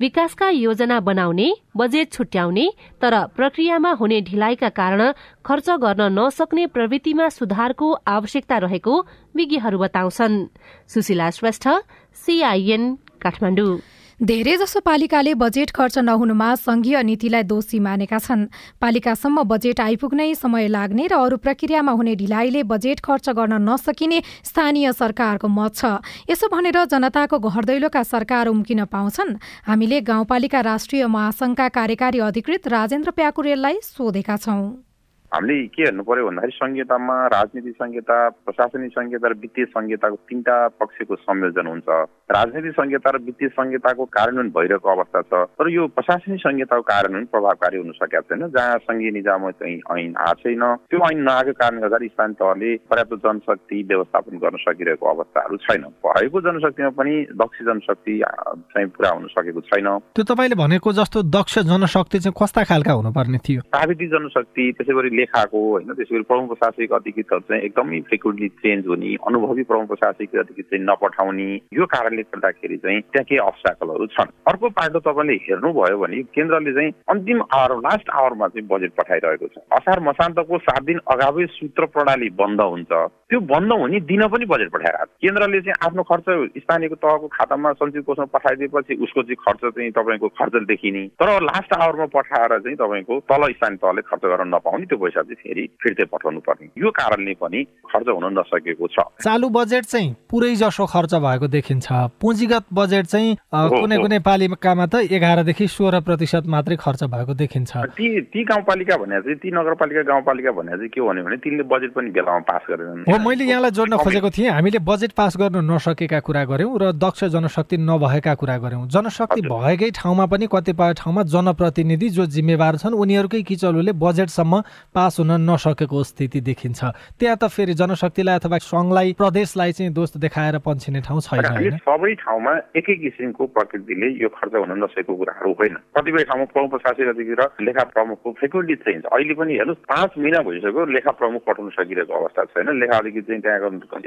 विकासका 0.00 0.48
योजना 0.50 0.98
बनाउने 1.00 1.48
बजेट 1.76 2.12
छुट्याउने 2.12 2.66
तर 3.02 3.14
प्रक्रियामा 3.36 3.90
हुने 3.90 4.20
ढिलाइका 4.20 4.68
कारण 4.70 5.02
खर्च 5.46 5.70
गर्न 5.84 6.02
नसक्ने 6.18 6.66
प्रवृत्तिमा 6.66 7.28
सुधारको 7.28 7.92
आवश्यकता 8.06 8.58
रहेको 8.58 8.94
विज्ञहरू 9.36 9.78
बताउँछन्। 9.78 10.44
सुशीला 10.90 11.30
श्रेष्ठ 11.30 11.68
सीआईएन 12.16 12.94
काठमाडौँ। 13.22 13.78
धेरैजसो 14.20 14.80
पालिकाले 14.80 15.32
बजेट 15.34 15.70
खर्च 15.70 15.96
नहुनुमा 15.98 16.54
संघीय 16.54 17.02
नीतिलाई 17.02 17.42
दोषी 17.42 17.78
मानेका 17.80 18.18
छन्। 18.18 18.44
पालिकासम्म 18.76 19.42
बजेट 19.48 19.80
आइपुग्नै 19.80 20.34
समय 20.34 20.68
लाग्ने 20.68 21.06
र 21.08 21.16
अरू 21.16 21.36
प्रक्रियामा 21.40 21.92
हुने 21.92 22.14
ढिलाइले 22.20 22.62
बजेट 22.68 23.00
खर्च 23.00 23.28
गर्न 23.32 23.56
नसकिने 23.64 24.20
स्थानीय 24.44 24.92
सरकारको 24.92 25.48
मत 25.48 25.72
छ। 25.74 26.04
यसो 26.28 26.52
भनेर 26.52 26.84
जनताको 26.84 27.38
घरदैलोका 27.40 28.02
सरकार 28.04 28.52
उम्किन 28.52 28.84
पाउँछन्। 28.92 29.36
हामीले 29.64 30.00
गाउँपालिका 30.04 30.60
राष्ट्रिय 30.60 31.06
महासंघका 31.08 31.68
कार्यकारी 31.72 32.18
अधिकृत 32.20 32.68
राजेन्द्र 32.68 33.10
प्याकुरेललाई 33.16 33.80
सोधेका 33.80 34.36
छौं। 34.36 34.89
हामीले 35.32 35.66
के 35.70 35.82
हेर्नु 35.82 36.02
पर्यो 36.02 36.26
भन्दाखेरि 36.26 36.52
संहितामा 36.58 37.16
राजनीतिक 37.30 37.74
संहिता 37.78 38.16
प्रशासनिक 38.44 38.90
संहिता 38.92 39.28
र 39.30 39.34
वित्तीय 39.38 39.64
संहिताको 39.70 40.16
तिनवटा 40.26 40.56
पक्षको 40.74 41.14
संयोजन 41.16 41.66
हुन्छ। 41.70 41.88
राजनीतिक 42.34 42.72
संहिता 42.74 43.10
र 43.10 43.18
वित्तीय 43.22 43.48
संहिताको 43.54 44.04
कार्यान्वयन 44.10 44.50
भइरहेको 44.50 44.88
अवस्था 44.90 45.20
छ। 45.22 45.32
तर 45.54 45.70
यो 45.70 45.86
प्रशासनिक 45.86 46.40
संहिताको 46.40 46.82
कार्यान्वयन 46.82 47.26
प्रभावकारी 47.30 47.78
हुन 47.78 47.92
सकेका 47.94 48.20
छैन 48.26 48.42
जहाँ 48.50 48.98
निजाम 49.10 49.50
चाहिँ 49.50 49.78
ऐन 49.78 50.14
आएको 50.18 50.42
छैन। 50.42 50.64
त्यो 50.90 50.98
ऐन 50.98 51.22
नआएको 51.22 51.52
कारणले 51.62 51.80
गर्दा 51.80 52.06
स्थानीय 52.10 52.34
तहले 52.34 52.70
पर्याप्त 52.90 53.14
जनशक्ति 53.22 53.76
व्यवस्थापन 53.86 54.34
गर्न 54.42 54.56
सकिरहेको 54.66 55.06
अवस्थाहरू 55.14 55.56
छैन। 55.62 55.82
भएको 56.02 56.40
जनशक्तिमा 56.40 56.90
पनि 56.98 57.14
दक्ष 57.38 57.58
जनशक्ति 57.70 58.18
चाहिँ 58.18 58.88
पुरा 58.98 59.10
हुन 59.14 59.26
सकेको 59.30 59.60
छैन। 59.70 59.88
त्यो 60.10 60.24
तपाईँले 60.26 60.58
भनेको 60.58 60.92
जस्तो 60.98 61.22
दक्ष 61.22 61.58
जनशक्ति 61.70 62.18
चाहिँ 62.18 62.34
कस्ता 62.34 62.64
खालका 62.66 62.92
हुनुपर्ने 62.98 63.38
थियो? 63.46 63.62
प्राविधिक 63.70 64.10
जनशक्ति 64.10 64.64
त्यसै 64.74 64.94
गरी 64.98 65.18
लेखाको 65.20 65.60
होइन 65.70 65.92
त्यसै 65.92 66.14
गरी 66.14 66.28
प्रमुख 66.30 66.48
प्रशासनिक 66.50 66.92
अधिकृतहरू 67.00 67.46
चाहिँ 67.48 67.62
एकदमै 67.62 68.00
फ्रिक्वेन्टली 68.08 68.48
चेन्ज 68.64 68.86
हुने 68.88 69.14
अनुभवी 69.28 69.62
प्रमुख 69.70 69.88
प्रशासनिक 69.92 70.36
अधिकृत 70.44 70.66
चाहिँ 70.70 70.84
नपठाउने 70.84 71.48
यो 71.78 71.86
कारणले 71.94 72.22
गर्दाखेरि 72.34 72.76
चाहिँ 72.84 73.00
त्यहाँ 73.00 73.24
केही 73.28 73.40
अब्स्टाकलहरू 73.46 74.06
छन्। 74.16 74.32
अर्को 74.50 74.68
पाटो 74.78 75.00
तपाईँले 75.00 75.34
हेर्नुभयो 75.46 75.98
भने 75.98 76.22
केन्द्रले 76.34 76.72
चाहिँ 76.72 76.92
अन्तिम 77.10 77.42
आवर 77.52 77.76
लास्ट 77.86 78.10
आवरमा 78.20 78.48
चाहिँ 78.48 78.66
बजेट 78.70 78.92
पठाइरहेको 78.98 79.46
छ। 79.46 79.64
असार 79.78 80.00
मसान्तको 80.08 80.58
सात 80.58 80.82
दिन 80.82 80.98
अगावै 81.14 81.46
सूत्र 81.56 81.86
प्रणाली 81.94 82.28
बन्द 82.40 82.60
हुन्छ। 82.60 82.92
त्यो 83.30 83.40
बन्द 83.52 83.72
हुने 83.72 84.00
दिन 84.10 84.26
पनि 84.28 84.44
बजेट 84.52 84.70
पठाइरहेको 84.72 85.18
केन्द्रले 85.20 85.60
चाहिँ 85.60 85.78
आफ्नो 85.86 86.02
खर्च 86.10 86.28
स्थानीयको 86.62 86.96
तहको 87.04 87.26
खातामा 87.36 87.72
सञ्चित 87.72 88.04
कोषमा 88.06 88.26
पठाइदिएपछि 88.34 88.94
उसको 89.04 89.22
चाहिँ 89.22 89.40
खर्च 89.44 89.62
चाहिँ 89.74 89.90
तपाईँको 89.90 90.28
खर्च 90.40 90.54
देखिने। 90.70 91.06
तर 91.20 91.30
लास्ट 91.42 91.74
आवरमा 91.78 92.06
पठाएर 92.16 92.58
चाहिँ 92.58 92.76
तपाईँको 92.76 93.20
तल 93.30 93.42
स्थानीय 93.52 93.78
तहले 93.84 94.02
खर्च 94.10 94.24
गर्न 94.24 94.48
नपाउने 94.54 94.86
त्यो 94.86 94.98
पैसा 95.10 95.22
चाहिँ 95.22 95.36
फेरि 95.42 95.66
फिर्तै 95.82 96.04
पठाउनु 96.06 96.40
पर्ने। 96.46 96.66
यो 96.78 96.90
कारणले 96.90 97.34
पनि 97.42 97.60
खर्च 97.90 98.08
हुन 98.08 98.26
नसकेको 98.38 98.86
छ। 98.86 98.98
चालु 99.18 99.48
बजेट 99.50 99.84
चाहिँ 99.84 100.14
पुरै 100.30 100.54
जसो 100.56 100.86
खर्च 100.86 101.14
भएको 101.26 101.46
देखिन्छ। 101.50 101.86
पुँजीगत 102.22 102.64
बजेट 102.72 103.04
चाहिँ 103.06 103.36
कुनै 103.50 103.96
कुनै 103.98 104.18
पालिकामा 104.22 104.86
त 104.86 104.94
एघारदेखि 105.10 105.66
सोह्र 105.66 106.00
प्रतिशत 106.06 106.46
मात्रै 106.46 106.76
खर्च 106.76 107.02
भएको 107.10 107.34
देखिन्छ। 107.34 107.70
ती 107.98 108.06
ती 108.30 108.44
गाउँपालिका 108.44 108.96
भने 108.96 109.20
चाहिँ 109.20 109.38
ती 109.42 109.50
नगरपालिका 109.50 110.02
गाउँपालिका 110.10 110.50
भने 110.52 110.72
चाहिँ 110.72 110.88
के 110.94 111.00
भन्यो 111.00 111.24
भने 111.24 111.36
तिनले 111.42 111.64
बजेट 111.66 111.90
पनि 111.92 112.10
बेलामा 112.10 112.40
पास 112.46 112.62
गरेनन्। 112.70 113.04
हो 113.10 113.18
मैले 113.18 113.44
यहाँलाई 113.44 113.70
जोड्न 113.70 113.96
खोजेको 113.98 114.30
थिएँ 114.30 114.50
हामीले 114.50 114.78
बजेट 114.86 115.12
पास 115.12 115.36
गर्न 115.36 115.64
नसकेका 115.66 116.20
कुरा 116.20 116.44
गर्यौँ 116.44 116.78
र 116.78 116.92
दक्ष 116.94 117.24
जनशक्ति 117.34 117.76
नभएका 117.80 118.34
कुरा 118.34 118.56
गर्यौँ 118.58 118.86
जनशक्ति 118.88 119.40
भएकै 119.42 119.90
ठाउँमा 119.98 120.26
पनि 120.26 120.46
कतिपय 120.52 120.94
ठाउँमा 121.00 121.22
जनप्रतिनिधि 121.34 122.08
जो 122.10 122.26
जिम्मेवार 122.28 122.76
छन् 122.76 122.94
उनीहरूकै 122.94 123.42
किचलोले 123.42 123.92
बजेटसम्म 123.96 124.60
पास 125.00 125.18
हुन 125.18 125.32
नसकेको 125.48 126.02
स्थिति 126.04 126.40
देखिन्छ। 126.44 126.80
त्यहाँ 127.16 127.36
त 127.40 127.48
फेरि 127.48 127.74
जनशक्तिलाई 127.80 128.36
अथवा 128.36 128.58
सङ्घलाई 128.60 129.12
प्रदेशलाई 129.16 129.72
चाहिँ 129.72 129.92
दोष 129.96 130.16
देखाएर 130.20 130.58
पन्छिने 130.60 131.00
ठाउँ 131.08 131.20
छैन 131.24 131.80
सबै 131.80 132.12
ठाउँमा 132.20 132.52
एकै 132.76 132.94
किसिमको 133.00 133.46
प्रकृतिले 133.56 134.08
यो 134.20 134.28
खर्च 134.28 134.54
हुन 134.54 134.72
नसकेको 134.84 135.12
कुराहरू 135.16 135.52
होइन। 135.56 135.74
कतिपय 135.96 136.24
ठाउँमा 136.28 136.44
प्रमुख 136.52 136.70
प्रशासक 136.70 137.08
अधिकारी 137.14 137.38
र 137.40 137.48
लेखा 137.64 137.84
प्रमुखको 137.94 138.28
फ्रिक्वेन्टली 138.40 138.76
चेन्ज 138.84 139.04
अहिले 139.08 139.34
पनि 139.40 139.52
हेर्नुहोस् 139.56 139.86
पाँच 139.88 140.10
महिना 140.18 140.40
भइसक्यो 140.44 140.84
लेखा 140.92 141.12
प्रमुख 141.20 141.40
पठाउन 141.48 141.70
सकिरहेको 141.78 142.12
अवस्था 142.20 142.44
छैन। 142.52 142.68
लेखा 142.80 142.96
अधिकारी 142.98 143.22
चाहिँ 143.30 143.40
त्यहाँ 143.40 143.58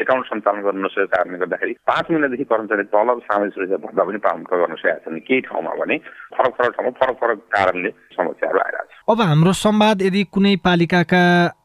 एकाउन्ट 0.04 0.26
सञ्चालन 0.30 0.62
गर्न 0.62 0.86
नसकेको 0.86 1.10
कारणले 1.16 1.38
गर्दाखेरि 1.44 1.74
पाँच 1.90 2.06
महिनादेखि 2.12 2.46
कर्मचारी 2.54 2.84
तलब 2.94 3.18
सामाजिक 3.26 3.54
सुरक्षा 3.56 3.78
भत्ता 3.86 4.04
पनि 4.04 4.20
प्राप्त 4.26 4.54
गर्न 4.54 4.76
सकेका 4.76 5.00
छन्। 5.04 5.20
केही 5.28 5.42
ठाउँमा 5.50 5.74
भने 5.82 5.98
फरक 6.38 6.54
फरक 6.60 6.72
ठाउँमा 6.78 6.92
फरक 7.02 7.16
फरक 7.22 7.40
कारणले 7.56 7.90
समस्याहरू 8.14 8.60
आइरहेको 8.60 8.92
छ। 8.92 9.02
अब 9.04 9.22
हाम्रो 9.22 9.54
संवाद 9.54 10.02
यदि 10.02 10.24
कुनै 10.34 10.56
ئەمریکا 10.84 11.02
کە 11.12 11.24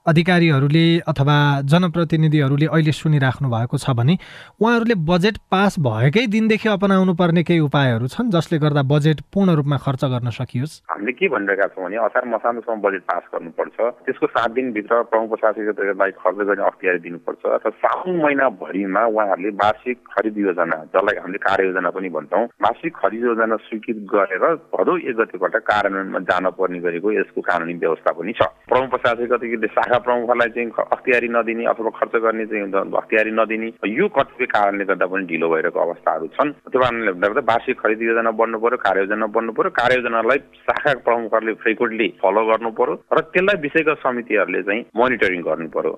अधिकारीहरूले 0.09 0.87
अथवा 1.09 1.37
जनप्रतिनिधिहरूले 1.73 2.67
अहिले 2.67 2.93
सुनिराख्नु 2.93 3.49
भएको 3.49 3.77
छ 3.79 3.91
भने 3.99 4.15
उहाँहरूले 4.61 4.95
बजेट 5.11 5.37
पास 5.51 5.79
भएकै 5.81 6.27
दिनदेखि 6.35 6.69
अपनाउनु 6.69 7.15
पर्ने 7.15 7.43
केही 7.43 7.61
उपायहरू 7.61 8.07
छन् 8.09 8.31
जसले 8.31 8.59
गर्दा 8.59 8.83
बजेट 8.93 9.21
पूर्ण 9.33 9.55
रूपमा 9.59 9.77
खर्च 9.85 10.05
गर्न 10.05 10.31
सकियोस्? 10.31 10.75
हामीले 10.91 11.13
के 11.13 11.29
भनिरहेका 11.29 11.67
छौँ 11.75 11.85
भने 11.85 11.97
असार 12.07 12.25
मसान्तसम्म 12.35 12.81
बजेट 12.81 13.03
पास 13.11 13.25
गर्नुपर्छ। 13.35 13.77
त्यसको 14.07 14.27
सात 14.27 14.51
दिनभित्र 14.59 15.03
प्रमुख 15.11 15.29
प्रशासकीय 15.31 16.11
खर्च 16.19 16.39
गर्ने 16.49 16.65
अख्तियारी 16.67 16.99
दिनुपर्छ। 17.07 17.43
अथवा 17.59 17.71
साउन 17.85 18.17
महिनाभरिमा 18.23 19.03
उहाँहरूले 19.13 19.51
वार्षिक 19.63 19.99
खरिद 20.15 20.39
योजना 20.39 20.79
जसलाई 20.95 21.17
हामीले 21.21 21.39
कार्ययोजना 21.45 21.91
पनि 21.91 22.09
भन्छौँ 22.17 22.45
वार्षिक 22.65 22.93
खरिद 22.97 23.25
योजना 23.25 23.57
स्वीकृत 23.69 23.99
गरेर 24.15 24.45
भदौ 24.75 24.97
एक 24.97 25.17
गतिबाट 25.21 25.57
कार्यान्वयनमा 25.69 26.21
जान 26.31 26.51
पर्ने 26.59 26.79
गरेको 26.87 27.13
यसको 27.13 27.41
कानुनी 27.51 27.75
व्यवस्था 27.85 28.11
पनि 28.19 28.33
छ। 28.33 28.49
प्रमुख 28.69 28.89
प्रशासकीय 28.91 29.67
शाखा 29.69 29.98
प्रमुखलाई 30.07 30.49
चाहिँ 30.55 30.71
अख्तियारी 30.93 31.29
नदिने 31.29 31.65
अथवा 31.73 31.91
खर्च 31.99 32.15
गर्ने 32.25 32.47
चाहिँ 32.47 32.91
अख्तियारी 33.01 33.31
नदिने 33.39 33.69
यो 33.89 34.09
कतिपय 34.17 34.47
कारणले 34.55 34.85
गर्दा 34.91 35.07
पनि 35.07 35.27
ढिलो 35.31 35.49
भइरहेको 35.49 35.81
अवस्थाहरू 35.81 36.27
छन्। 36.37 36.53
त्यो 36.69 36.81
कारणले 36.81 37.13
गर्दा 37.25 37.43
वार्षिक 37.53 37.81
खरिद 37.81 38.03
योजना 38.03 38.31
बन्नु 38.41 38.59
पर्यो 38.59 38.79
कार्ययोजना 38.87 39.27
बन्नु 39.37 39.53
पर्यो। 39.59 39.71
कार्ययोजनालाई 39.81 40.39
शाखा 40.69 40.95
प्रमुखहरूले 41.07 41.55
फ्रिक्वेन्टली 41.65 42.09
फलो 42.23 42.43
गर्नु 42.51 42.71
पर्यो 42.79 42.95
र 43.13 43.21
त्यसलाई 43.33 43.63
विषयगत 43.63 43.99
समितिहरूले 44.05 44.63
चाहिँ 44.63 44.87
मोनिटरिङ 44.97 45.43
गर्नु 45.49 45.69
पर्यो। 45.77 45.95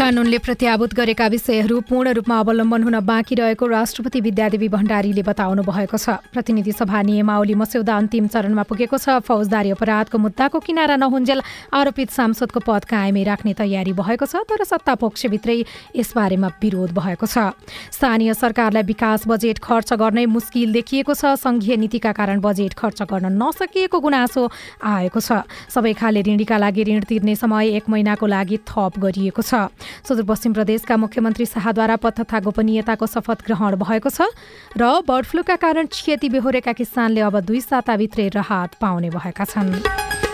कानूनले 0.00 0.38
प्रत्याभूत 0.38 0.94
गरेका 0.96 1.26
विषयहरू 1.28 1.80
पूर्ण 1.84 2.12
रूपमा 2.16 2.36
अवलम्बन 2.40 2.82
हुन 2.82 2.98
बाँकी 3.04 3.34
रहेको 3.36 3.66
राष्ट्रपति 3.68 4.20
विद्यादेवी 4.20 4.68
भण्डारीले 4.72 5.22
बताउनु 5.22 5.62
भएको 5.62 5.96
छ। 6.00 6.16
प्रतिनिधि 6.32 6.72
सभा 6.72 7.02
नियमावली 7.04 7.54
मस्यौदा 7.54 7.96
अन्तिम 8.00 8.26
चरणमा 8.32 8.62
पुगेको 8.64 8.96
छ। 8.96 9.20
फौजदारी 9.20 9.70
अपराधको 9.76 10.18
मुद्दाको 10.18 10.58
किनारा 10.58 10.96
नहुन्जेल 10.96 11.40
आरोपित 11.76 12.10
सांसदको 12.16 12.60
पद 12.64 12.84
कायमै 12.88 13.24
राख्ने 13.28 13.52
तयारी 13.52 13.92
भएको 13.92 14.24
छ 14.24 14.40
तर 14.48 14.64
सत्ता 14.64 14.94
पक्षभित्रै 14.96 15.58
यसबारेमा 15.92 16.48
विरोध 16.64 16.96
भएको 16.96 17.26
छ। 17.28 17.52
स्थानीय 17.92 18.32
सरकारलाई 18.40 18.88
विकास 18.88 19.28
बजेट 19.28 19.60
खर्च 19.60 19.92
गर्नै 20.00 20.24
मुस्किल 20.32 20.72
देखिएको 20.80 21.12
छ। 21.12 21.36
संघीय 21.36 21.76
नीतिका 21.76 22.12
कारण 22.16 22.40
बजेट 22.40 22.72
खर्च 22.72 23.04
गर्न 23.04 23.36
नसकिएको 23.36 24.00
गुनासो 24.00 24.48
आएको 24.80 25.20
छ। 25.20 25.44
सबै 25.68 25.92
खाले 25.92 26.24
ऋणीका 26.24 26.56
लागि 26.56 26.88
ऋण 26.88 27.04
तिर्ने 27.04 27.36
समय 27.36 27.76
एक 27.76 27.92
महिनाको 27.92 28.26
लागि 28.26 28.64
थप 28.64 28.96
गरिएको 28.96 29.44
छ। 29.44 29.68
सुदूरपश्चिम 30.08 30.52
प्रदेशका 30.52 30.96
मुख्यमन्त्री 30.96 31.46
शाहद्वारा 31.46 31.96
पद 31.96 32.12
तथा 32.20 32.40
गोपनीयताको 32.40 33.06
शपथ 33.06 33.44
ग्रहण 33.46 33.76
भएको 33.78 34.10
छ 34.10 34.28
र 34.76 35.00
बर्ड 35.04 35.24
फ्लूका 35.26 35.56
कारण 35.56 35.86
क्षति 35.86 36.28
बेहोरेका 36.28 36.72
किसानले 36.72 37.20
अब 37.20 37.40
दुई 37.42 37.60
साताभित्रै 37.62 38.28
राहत 38.34 38.74
पाउने 38.80 39.10
भएका 39.10 39.44
छन्। 39.44 39.74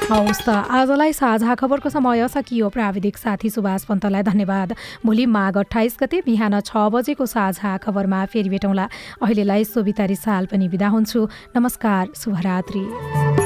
हवस् 0.06 0.42
त 0.46 0.48
आजलाई 0.70 1.12
साझा 1.12 1.54
खबरको 1.58 1.90
समय 1.90 2.28
सकियो। 2.28 2.68
प्राविधिक 2.70 3.16
साथी 3.18 3.50
सुभाष 3.50 3.84
पन्तलाई 3.90 4.22
धन्यवाद। 4.22 4.74
भोलि 5.02 5.26
माघ 5.26 5.56
अठाइस 5.58 5.96
गते 6.00 6.22
बिहान 6.22 6.60
छ 6.62 6.86
बजेको 6.94 7.26
साझा 7.26 7.76
खबरमा 7.82 8.24
फेरि 8.30 8.48
भेटौँला। 8.48 8.86
अहिलेलाई 9.18 9.64
सोभिता 9.66 10.04
रिसाल 10.06 10.46
पनि 10.46 10.68
बिदा 10.68 10.88
हुन्छु। 10.94 11.26
नमस्कार 11.56 12.14
शुभरात्री। 12.14 13.45